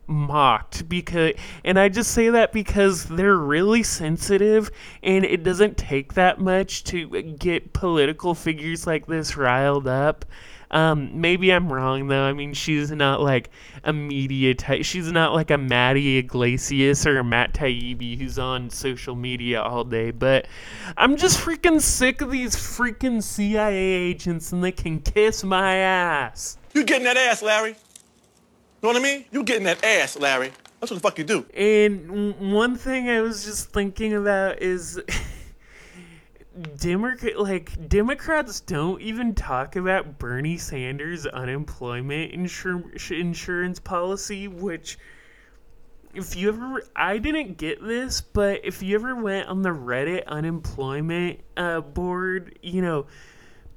mocked 0.07 0.89
because 0.89 1.33
and 1.65 1.79
I 1.79 1.89
just 1.89 2.13
say 2.13 2.29
that 2.31 2.53
because 2.53 3.05
they're 3.05 3.37
really 3.37 3.83
sensitive 3.83 4.71
and 5.03 5.25
it 5.25 5.43
doesn't 5.43 5.77
take 5.77 6.15
that 6.15 6.39
much 6.39 6.85
to 6.85 7.23
get 7.23 7.73
political 7.73 8.35
figures 8.35 8.87
like 8.87 9.07
this 9.07 9.37
riled 9.37 9.89
up. 9.89 10.25
Um, 10.73 11.21
maybe 11.21 11.53
I'm 11.53 11.71
wrong 11.71 12.09
though. 12.09 12.23
I 12.23 12.33
mean, 12.33 12.55
she's 12.55 12.91
not 12.91 13.21
like 13.21 13.51
a 13.85 13.93
media 13.93 14.55
type. 14.55 14.85
She's 14.85 15.13
not 15.13 15.35
like 15.35 15.51
a 15.51 15.59
Matty 15.59 16.17
Yglesias 16.17 17.07
or 17.07 17.19
a 17.19 17.25
Matt 17.25 17.53
Taibbi 17.53 18.19
who's 18.19 18.39
on 18.39 18.71
social 18.71 19.15
media 19.15 19.61
all 19.61 19.85
day. 19.85 20.11
But 20.11 20.47
I'm 20.97 21.17
just 21.17 21.39
freaking 21.39 21.81
sick 21.81 22.23
of 22.23 22.31
these 22.31 22.57
freaking 22.57 23.23
CIA 23.23 23.77
agents, 23.77 24.53
and 24.53 24.65
they 24.65 24.73
can 24.73 25.01
kiss 25.01 25.45
my 25.45 25.75
ass. 25.77 26.57
You 26.73 26.85
getting 26.85 27.05
that 27.05 27.19
ass, 27.19 27.43
Larry? 27.43 27.71
You 27.71 27.77
know 28.83 28.89
what 28.89 28.97
I 28.97 29.03
mean? 29.03 29.27
You 29.31 29.45
getting 29.45 29.65
that 29.65 29.85
ass, 29.85 30.19
Larry. 30.19 30.53
That's 30.81 30.91
what 30.91 30.97
the 30.97 31.01
fuck 31.01 31.19
you 31.19 31.25
do. 31.25 31.47
And 31.55 32.53
one 32.53 32.77
thing 32.77 33.09
I 33.11 33.21
was 33.21 33.45
just 33.45 33.71
thinking 33.73 34.15
about 34.15 34.61
is. 34.63 35.01
Democrat 36.77 37.39
like 37.39 37.89
Democrats 37.89 38.61
don't 38.61 39.01
even 39.01 39.35
talk 39.35 39.77
about 39.77 40.19
Bernie 40.19 40.59
Sanders' 40.59 41.27
unemployment 41.27 42.33
insur- 42.33 43.11
insurance 43.11 43.81
policy, 43.81 44.49
which 44.49 44.99
if 46.15 46.37
you 46.37 46.49
ever 46.49 46.83
I 46.95 47.19
didn't 47.19 47.57
get 47.57 47.83
this, 47.83 48.21
but 48.21 48.61
if 48.65 48.83
you 48.83 48.95
ever 48.97 49.15
went 49.17 49.49
on 49.49 49.63
the 49.63 49.71
Reddit 49.71 50.27
unemployment 50.27 51.41
uh, 51.57 51.81
board, 51.81 52.59
you 52.63 52.83
know, 52.83 53.07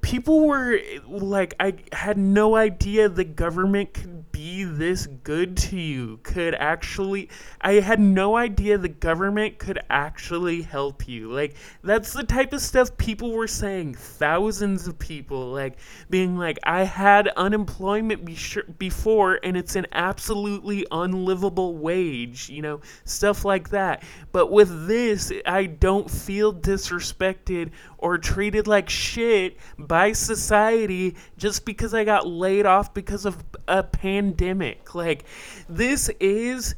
people 0.02 0.46
were 0.46 0.78
like 1.08 1.54
I 1.58 1.74
had 1.92 2.18
no 2.18 2.56
idea 2.56 3.08
the 3.08 3.24
government 3.24 3.94
could 3.94 4.15
be 4.36 4.64
this 4.64 5.06
good 5.06 5.56
to 5.56 5.76
you. 5.78 6.18
Could 6.22 6.54
actually 6.54 7.30
I 7.62 7.74
had 7.74 7.98
no 7.98 8.36
idea 8.36 8.76
the 8.76 8.88
government 8.88 9.58
could 9.58 9.78
actually 9.88 10.60
help 10.60 11.08
you. 11.08 11.32
Like 11.32 11.54
that's 11.82 12.12
the 12.12 12.22
type 12.22 12.52
of 12.52 12.60
stuff 12.60 12.94
people 12.98 13.32
were 13.32 13.48
saying. 13.48 13.94
Thousands 13.94 14.86
of 14.86 14.98
people 14.98 15.52
like 15.52 15.78
being 16.10 16.36
like 16.36 16.58
I 16.64 16.82
had 16.84 17.28
unemployment 17.28 18.26
be 18.26 18.36
before 18.78 19.40
and 19.42 19.56
it's 19.56 19.74
an 19.74 19.86
absolutely 19.92 20.86
unlivable 20.90 21.78
wage, 21.78 22.50
you 22.50 22.60
know, 22.60 22.80
stuff 23.04 23.42
like 23.44 23.70
that. 23.70 24.02
But 24.32 24.52
with 24.52 24.86
this, 24.86 25.32
I 25.46 25.64
don't 25.64 26.10
feel 26.10 26.52
disrespected 26.52 27.70
or 28.06 28.18
treated 28.18 28.68
like 28.68 28.88
shit 28.88 29.56
by 29.76 30.12
society 30.12 31.16
just 31.36 31.64
because 31.64 31.92
I 31.92 32.04
got 32.04 32.24
laid 32.24 32.64
off 32.64 32.94
because 32.94 33.26
of 33.26 33.44
a 33.66 33.82
pandemic. 33.82 34.94
Like, 34.94 35.24
this 35.68 36.08
is 36.20 36.76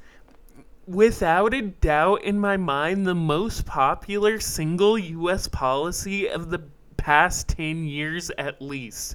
without 0.87 1.53
a 1.53 1.61
doubt 1.61 2.25
in 2.25 2.41
my 2.41 2.57
mind 2.57 3.07
the 3.07 3.14
most 3.14 3.67
popular 3.67 4.41
single 4.41 4.99
US 4.99 5.49
policy 5.49 6.31
of 6.31 6.49
the 6.49 6.62
past 6.97 7.49
10 7.49 7.85
years 7.85 8.31
at 8.38 8.62
least. 8.62 9.14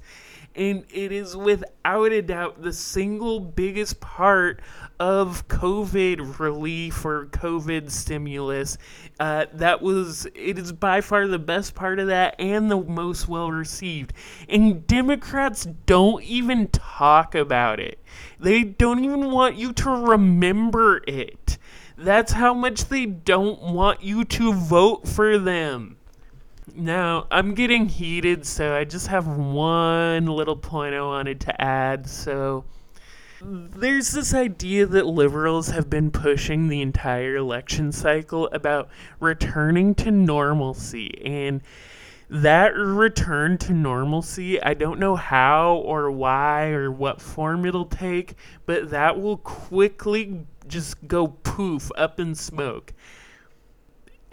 And 0.56 0.86
it 0.92 1.12
is 1.12 1.36
without 1.36 2.12
a 2.12 2.22
doubt 2.22 2.62
the 2.62 2.74
single 2.74 3.39
biggest 3.39 4.00
part 4.00 4.62
of 5.00 5.48
COVID 5.48 6.39
relief 6.39 7.04
or 7.04 7.26
COVID 7.26 7.89
stimulus. 7.89 8.78
Uh, 9.20 9.48
that 9.54 9.82
was, 9.82 10.28
it 10.36 10.60
is 10.60 10.72
by 10.72 11.02
far 11.02 11.28
the 11.28 11.39
best 11.39 11.74
part 11.74 12.00
of 12.00 12.08
that 12.08 12.36
and 12.39 12.70
the 12.70 12.78
most 12.78 13.28
well 13.28 13.52
received. 13.52 14.13
And 14.48 14.86
Democrats 14.86 15.68
don't 15.86 16.24
even 16.24 16.68
talk 16.68 17.34
about 17.34 17.80
it, 17.80 18.00
they 18.39 18.63
don't 18.63 19.04
even 19.04 19.32
want 19.32 19.56
you 19.56 19.74
to 19.74 19.89
remember 19.89 21.02
it. 21.08 21.58
That's 21.98 22.34
how 22.34 22.54
much 22.54 22.86
they 22.86 23.06
don't 23.06 23.62
want 23.62 24.04
you 24.04 24.24
to 24.26 24.54
vote 24.54 25.08
for 25.08 25.38
them. 25.38 25.98
Now, 26.76 27.28
I'm 27.30 27.54
getting 27.54 27.88
heated, 27.88 28.45
so 28.45 28.76
I 28.76 28.86
just 28.86 29.08
have 29.08 29.28
one 29.28 30.26
little 30.28 30.56
point 30.56 30.95
I 30.95 31.02
wanted 31.02 31.41
to 31.41 31.62
add. 31.62 32.08
So, 32.08 32.63
there's 33.41 34.12
this 34.12 34.34
idea 34.34 34.86
that 34.86 35.06
liberals 35.06 35.67
have 35.69 35.89
been 35.89 36.10
pushing 36.12 36.69
the 36.69 36.82
entire 36.82 37.36
election 37.36 37.91
cycle 37.91 38.47
about 38.54 38.89
returning 39.19 39.93
to 39.95 40.12
normalcy. 40.12 41.21
And 41.26 41.62
that 42.30 42.73
return 42.76 43.58
to 43.60 43.73
normalcy, 43.73 44.62
I 44.62 44.73
don't 44.73 44.99
know 44.99 45.15
how 45.15 45.76
or 45.76 46.10
why 46.10 46.69
or 46.69 46.89
what 46.89 47.21
form 47.21 47.65
it'll 47.65 47.86
take, 47.86 48.36
but 48.65 48.89
that 48.91 49.19
will 49.19 49.38
quickly 49.38 50.47
just 50.67 51.08
go 51.08 51.28
poof 51.28 51.91
up 51.97 52.19
in 52.19 52.34
smoke. 52.36 52.93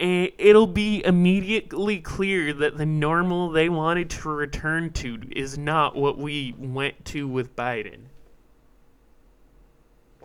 And 0.01 0.31
it'll 0.39 0.65
be 0.65 1.05
immediately 1.05 1.99
clear 1.99 2.53
that 2.53 2.75
the 2.75 2.87
normal 2.87 3.51
they 3.51 3.69
wanted 3.69 4.09
to 4.09 4.29
return 4.29 4.91
to 4.93 5.21
is 5.31 5.59
not 5.59 5.95
what 5.95 6.17
we 6.17 6.55
went 6.57 7.05
to 7.05 7.27
with 7.27 7.55
Biden. 7.55 8.05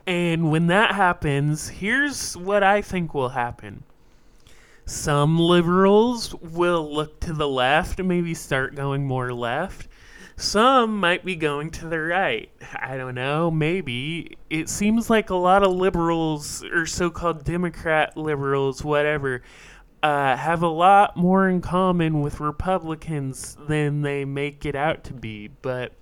And 0.07 0.51
when 0.51 0.69
that 0.69 0.95
happens, 0.95 1.69
here's 1.69 2.39
what 2.39 2.63
I 2.63 2.81
think 2.81 3.13
will 3.13 3.29
happen. 3.29 3.83
Some 4.87 5.39
liberals 5.39 6.35
will 6.37 6.95
look 6.95 7.21
to 7.21 7.35
the 7.35 7.49
left 7.49 8.01
and 8.01 8.09
maybe 8.09 8.33
start 8.33 8.77
going 8.77 9.05
more 9.05 9.31
left. 9.35 9.89
Some 10.39 11.01
might 11.01 11.25
be 11.25 11.35
going 11.35 11.71
to 11.71 11.89
the 11.89 11.99
right. 11.99 12.51
I 12.79 12.99
don't 12.99 13.15
know, 13.15 13.51
maybe. 13.51 14.37
It 14.51 14.69
seems 14.69 15.09
like 15.09 15.31
a 15.31 15.35
lot 15.35 15.63
of 15.63 15.73
liberals, 15.73 16.63
or 16.63 16.85
so 16.85 17.09
called 17.09 17.43
Democrat 17.43 18.19
liberals, 18.19 18.85
whatever, 18.85 19.43
uh, 20.03 20.37
have 20.37 20.63
a 20.63 20.69
lot 20.69 21.17
more 21.17 21.49
in 21.49 21.63
common 21.63 22.21
with 22.21 22.39
Republicans 22.39 23.57
than 23.67 24.03
they 24.03 24.27
make 24.27 24.67
it 24.67 24.77
out 24.77 25.05
to 25.05 25.15
be. 25.15 25.49
But 25.63 25.93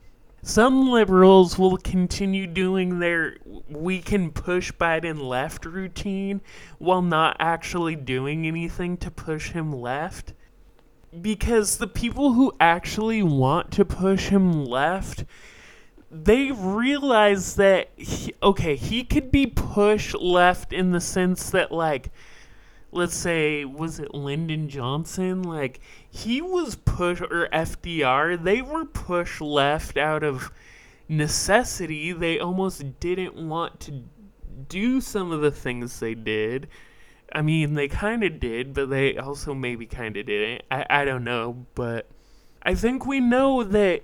some 0.43 0.91
liberals 0.91 1.57
will 1.57 1.77
continue 1.77 2.49
doing 2.49 2.99
their 2.99 3.39
we 3.69 4.01
can 4.01 4.33
push 4.33 4.73
Biden 4.73 5.23
left 5.23 5.65
routine 5.65 6.43
while 6.79 7.03
not 7.03 7.37
actually 7.39 7.97
doing 7.97 8.47
anything 8.47 8.97
to 8.99 9.11
push 9.13 9.53
him 9.53 9.73
left. 9.73 10.35
Because 11.21 11.77
the 11.77 11.87
people 11.87 12.33
who 12.33 12.53
actually 12.59 13.23
want 13.23 13.71
to 13.73 13.85
push 13.85 14.29
him 14.29 14.65
left, 14.65 15.25
they 16.11 16.51
realize 16.51 17.57
that, 17.57 17.91
he, 17.97 18.35
okay, 18.43 18.77
he 18.77 19.05
could 19.05 19.31
be 19.31 19.47
pushed 19.47 20.15
left 20.15 20.73
in 20.73 20.91
the 20.91 21.01
sense 21.01 21.51
that, 21.51 21.71
like, 21.71 22.11
let's 22.95 23.17
say 23.17 23.65
was 23.65 23.99
it 23.99 24.15
Lyndon 24.15 24.69
Johnson? 24.69 25.43
Like 25.43 25.81
he 26.09 26.41
was 26.41 26.77
pushed 26.77 27.23
or 27.23 27.49
FDR 27.53 28.43
they 28.43 28.63
were 28.63 28.85
pushed 28.85 29.41
left 29.41 29.99
out 29.99 30.23
of 30.23 30.51
necessity. 31.09 32.13
They 32.13 32.39
almost 32.39 33.01
didn't 33.01 33.35
want 33.35 33.81
to 33.81 34.05
do 34.69 35.01
some 35.01 35.33
of 35.33 35.41
the 35.41 35.51
things 35.51 35.99
they 35.99 36.15
did 36.15 36.69
I 37.35 37.43
mean 37.43 37.75
they 37.75 37.89
kind 37.89 38.23
of 38.23 38.39
did 38.41 38.75
but 38.75 38.91
they 38.91 39.17
also 39.19 39.55
maybe 39.55 39.87
kind 39.87 40.17
of 40.17 40.27
didn't 40.27 40.63
I, 40.71 40.87
I 40.89 41.05
don't 41.05 41.25
know 41.25 41.67
but 41.75 42.07
I 42.63 42.75
think 42.75 43.07
we 43.07 43.21
know 43.21 43.63
that 43.65 44.03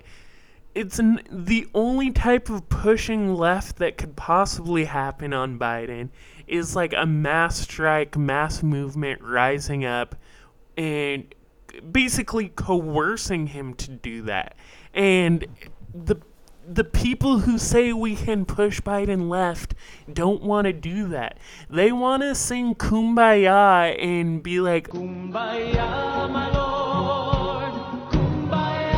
it's 0.75 0.99
an, 0.99 1.21
the 1.31 1.67
only 1.75 2.11
type 2.13 2.49
of 2.49 2.69
pushing 2.69 3.35
left 3.35 3.77
that 3.77 3.99
could 3.99 4.17
possibly 4.17 4.85
happen 4.85 5.33
on 5.33 5.59
Biden 5.59 6.11
is 6.47 6.77
like 6.77 6.93
a 6.97 7.07
mass 7.07 7.59
strike, 7.59 8.17
mass 8.17 8.63
movement 8.63 9.21
rising 9.23 9.85
up 9.85 10.15
and 10.77 11.35
basically 11.91 12.49
coercing 12.49 13.49
him 13.49 13.75
to 13.75 13.91
do 13.91 14.23
that. 14.23 14.55
And 14.95 15.47
the 15.95 16.17
the 16.73 16.85
people 16.85 17.41
who 17.41 17.59
say 17.59 17.93
we 17.93 18.15
can 18.15 18.45
push 18.45 18.81
Biden 18.81 19.29
left 19.29 19.75
don't 20.13 20.41
want 20.41 20.67
to 20.67 20.73
do 20.73 21.09
that. 21.09 21.37
They 21.69 21.91
want 21.91 22.23
to 22.23 22.37
sing 22.37 22.77
kumbaya 22.77 24.01
and 24.01 24.41
be 24.41 24.61
like 24.61 24.89
kumbaya 24.89 26.31
my 26.31 26.49
lord 26.53 27.73
kumbaya 28.13 28.89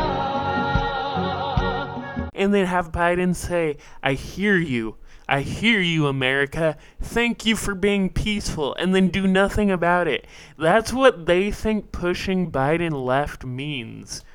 and 2.35 2.53
then 2.53 2.67
have 2.67 2.91
Biden 2.91 3.35
say 3.35 3.77
I 4.03 4.13
hear 4.13 4.55
you. 4.57 4.97
I 5.27 5.39
hear 5.41 5.79
you, 5.79 6.05
America. 6.05 6.77
Thank 7.01 7.45
you 7.45 7.55
for 7.55 7.73
being 7.73 8.09
peaceful, 8.09 8.75
and 8.75 8.93
then 8.93 9.07
do 9.07 9.25
nothing 9.25 9.71
about 9.71 10.05
it. 10.05 10.27
That's 10.59 10.91
what 10.91 11.27
they 11.27 11.49
think 11.49 11.93
pushing 11.93 12.51
Biden 12.51 13.05
left 13.05 13.45
means 13.45 14.25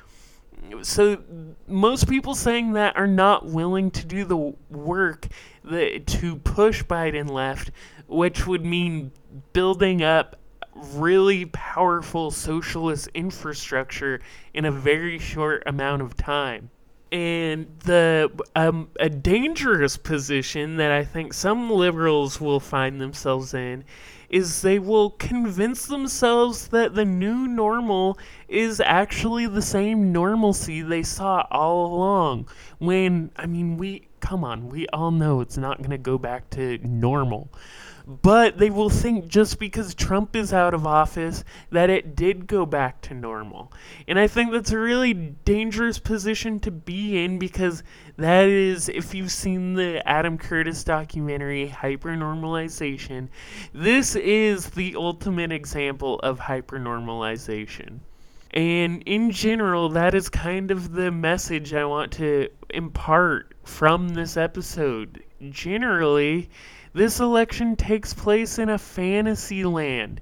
so 0.83 1.23
most 1.67 2.09
people 2.09 2.35
saying 2.35 2.73
that 2.73 2.97
are 2.97 3.07
not 3.07 3.47
willing 3.47 3.91
to 3.93 4.07
do 4.07 4.25
the 4.25 4.55
work 4.71 5.29
that, 5.65 6.07
to 6.07 6.37
push 6.37 6.83
Biden 6.83 7.31
left, 7.31 7.71
which 8.07 8.47
would 8.47 8.65
mean 8.65 9.13
building 9.53 10.03
up 10.03 10.37
really 10.75 11.47
powerful 11.47 12.31
socialist 12.31 13.09
infrastructure 13.15 14.21
in 14.55 14.65
a 14.65 14.71
very 14.73 15.19
short 15.19 15.63
amount 15.67 16.03
of 16.03 16.17
time. 16.17 16.71
And 17.11 17.67
the 17.85 18.31
um, 18.55 18.91
a 19.01 19.09
dangerous 19.09 19.97
position 19.97 20.77
that 20.77 20.93
I 20.93 21.05
think 21.05 21.33
some 21.33 21.71
liberals 21.71 22.41
will 22.41 22.61
find 22.61 23.01
themselves 23.01 23.55
in 23.55 23.85
is 24.29 24.63
they 24.63 24.79
will 24.79 25.11
convince 25.11 25.87
themselves 25.87 26.69
that 26.69 26.95
the 26.95 27.05
new 27.05 27.47
normal 27.47 28.19
is 28.49 28.81
actually 28.81 29.47
the 29.47 29.63
same 29.63 30.13
normalcy 30.13 30.83
they 30.83 31.03
saw 31.03 31.47
all 31.51 31.95
along. 31.95 32.49
When, 32.79 33.31
I 33.37 33.47
mean, 33.47 33.77
we, 33.79 34.09
come 34.21 34.45
on, 34.45 34.69
we 34.69 34.87
all 34.89 35.11
know 35.11 35.41
it's 35.41 35.57
not 35.57 35.79
going 35.79 35.91
to 35.91 35.99
go 35.99 36.19
back 36.19 36.51
to 36.51 36.79
normal. 36.83 37.49
But 38.11 38.57
they 38.57 38.71
will 38.71 38.89
think 38.89 39.29
just 39.29 39.59
because 39.59 39.95
Trump 39.95 40.35
is 40.35 40.51
out 40.51 40.73
of 40.73 40.87
office 40.87 41.45
that 41.71 41.91
it 41.91 42.17
did 42.17 42.47
go 42.47 42.65
back 42.65 43.03
to 43.03 43.13
normal. 43.13 43.71
And 44.07 44.19
I 44.19 44.27
think 44.27 44.51
that's 44.51 44.73
a 44.73 44.79
really 44.79 45.13
dangerous 45.13 45.99
position 45.99 46.59
to 46.61 46.71
be 46.71 47.23
in 47.23 47.39
because 47.39 47.83
that 48.17 48.49
is, 48.49 48.89
if 48.89 49.15
you've 49.15 49.31
seen 49.31 49.75
the 49.75 50.03
Adam 50.09 50.39
Curtis 50.39 50.85
documentary, 50.85 51.69
Hypernormalization, 51.69 53.29
this 53.75 54.17
is 54.17 54.71
the 54.71 54.97
ultimate 54.97 55.53
example 55.53 56.19
of 56.21 56.41
hypernormalization. 56.41 57.99
And 58.53 59.03
in 59.03 59.31
general, 59.33 59.91
that 59.91 60.15
is 60.15 60.31
kind 60.31 60.71
of 60.71 60.93
the 60.93 61.11
message 61.11 61.75
I 61.75 61.85
want 61.85 62.13
to 62.13 62.49
impart 62.71 63.55
from 63.65 64.09
this 64.09 64.39
episode. 64.39 65.23
Generally, 65.51 66.49
this 66.93 67.21
election 67.21 67.77
takes 67.77 68.15
place 68.15 68.59
in 68.59 68.69
a 68.69 68.79
fantasy 68.79 69.65
land. 69.65 70.21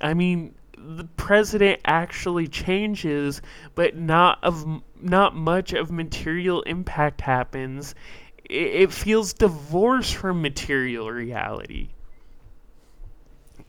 I 0.00 0.14
mean, 0.14 0.54
the 0.76 1.04
president 1.16 1.80
actually 1.84 2.48
changes, 2.48 3.40
but 3.74 3.96
not 3.96 4.38
of 4.42 4.82
not 5.00 5.34
much 5.34 5.72
of 5.72 5.90
material 5.90 6.62
impact 6.62 7.20
happens. 7.20 7.94
It, 8.44 8.54
it 8.54 8.92
feels 8.92 9.32
divorced 9.32 10.16
from 10.16 10.42
material 10.42 11.10
reality. 11.10 11.90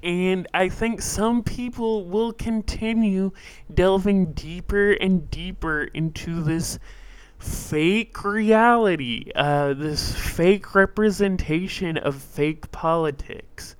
And 0.01 0.47
I 0.53 0.67
think 0.67 1.01
some 1.01 1.43
people 1.43 2.05
will 2.05 2.33
continue 2.33 3.31
delving 3.73 4.33
deeper 4.33 4.91
and 4.91 5.29
deeper 5.31 5.83
into 5.83 6.43
this 6.43 6.77
fake 7.43 8.23
reality, 8.23 9.31
uh, 9.35 9.73
this 9.73 10.13
fake 10.13 10.73
representation 10.75 11.97
of 11.97 12.15
fake 12.15 12.71
politics. 12.71 13.75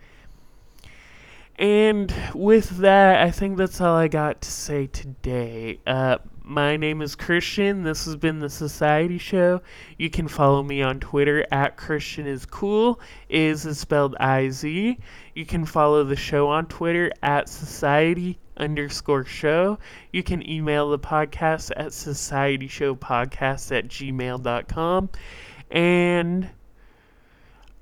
And 1.58 2.14
with 2.34 2.78
that, 2.80 3.22
I 3.22 3.32
think 3.32 3.58
that's 3.58 3.80
all 3.80 3.96
I 3.96 4.08
got 4.08 4.42
to 4.42 4.52
say 4.52 4.88
today. 4.88 5.80
Uh, 5.86 6.18
my 6.44 6.76
name 6.76 7.02
is 7.02 7.16
Christian. 7.16 7.84
This 7.84 8.06
has 8.06 8.16
been 8.18 8.40
the 8.40 8.50
Society 8.50 9.18
Show. 9.18 9.62
You 9.98 10.10
can 10.10 10.28
follow 10.28 10.62
me 10.62 10.82
on 10.82 11.00
Twitter 11.00 11.46
at 11.52 11.78
Christian 11.78 12.28
is 12.28 12.46
cool. 12.46 13.00
Is 13.30 13.66
is 13.66 13.80
spelled 13.80 14.16
I 14.18 14.50
Z. 14.50 14.98
You 15.36 15.46
can 15.46 15.66
follow 15.66 16.04
the 16.04 16.18
show 16.18 16.50
on 16.50 16.66
Twitter 16.68 17.12
at 17.22 17.48
Society 17.48 18.40
underscore 18.58 19.26
show. 19.26 19.80
You 20.12 20.22
can 20.22 20.48
email 20.48 20.90
the 20.90 21.00
podcast 21.00 21.72
at 21.78 21.88
societyshowpodcast 21.88 23.78
at 23.78 23.88
gmail.com. 23.88 25.10
And 25.72 26.50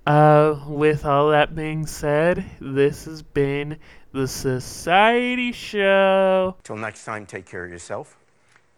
uh, 0.06 0.60
with 0.68 1.06
all 1.06 1.32
that 1.32 1.56
being 1.56 1.88
said, 1.88 2.46
this 2.60 3.06
has 3.06 3.24
been 3.24 3.78
the 4.12 4.28
Society 4.28 5.52
Show. 5.52 6.56
Till 6.64 6.78
next 6.78 7.06
time, 7.06 7.26
take 7.26 7.46
care 7.46 7.66
of 7.66 7.72
yourself 7.72 8.21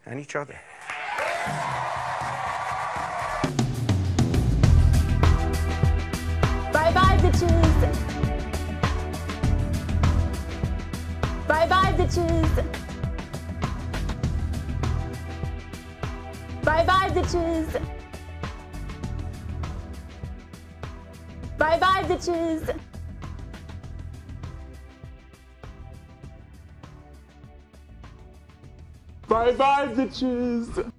and 0.06 0.20
each 0.20 0.36
other. 0.36 0.60
Bye 6.74 6.92
bye, 6.94 7.18
bitches. 7.22 7.74
Bye 11.48 11.68
bye, 11.68 11.94
bitches. 11.98 12.56
Bye 16.64 16.86
bye, 16.86 17.10
bitches. 17.10 17.82
Bye 21.58 21.80
bye, 21.80 22.04
bitches. 22.08 22.93
Bye 29.34 29.52
bye, 29.54 29.88
bitches. 29.88 30.93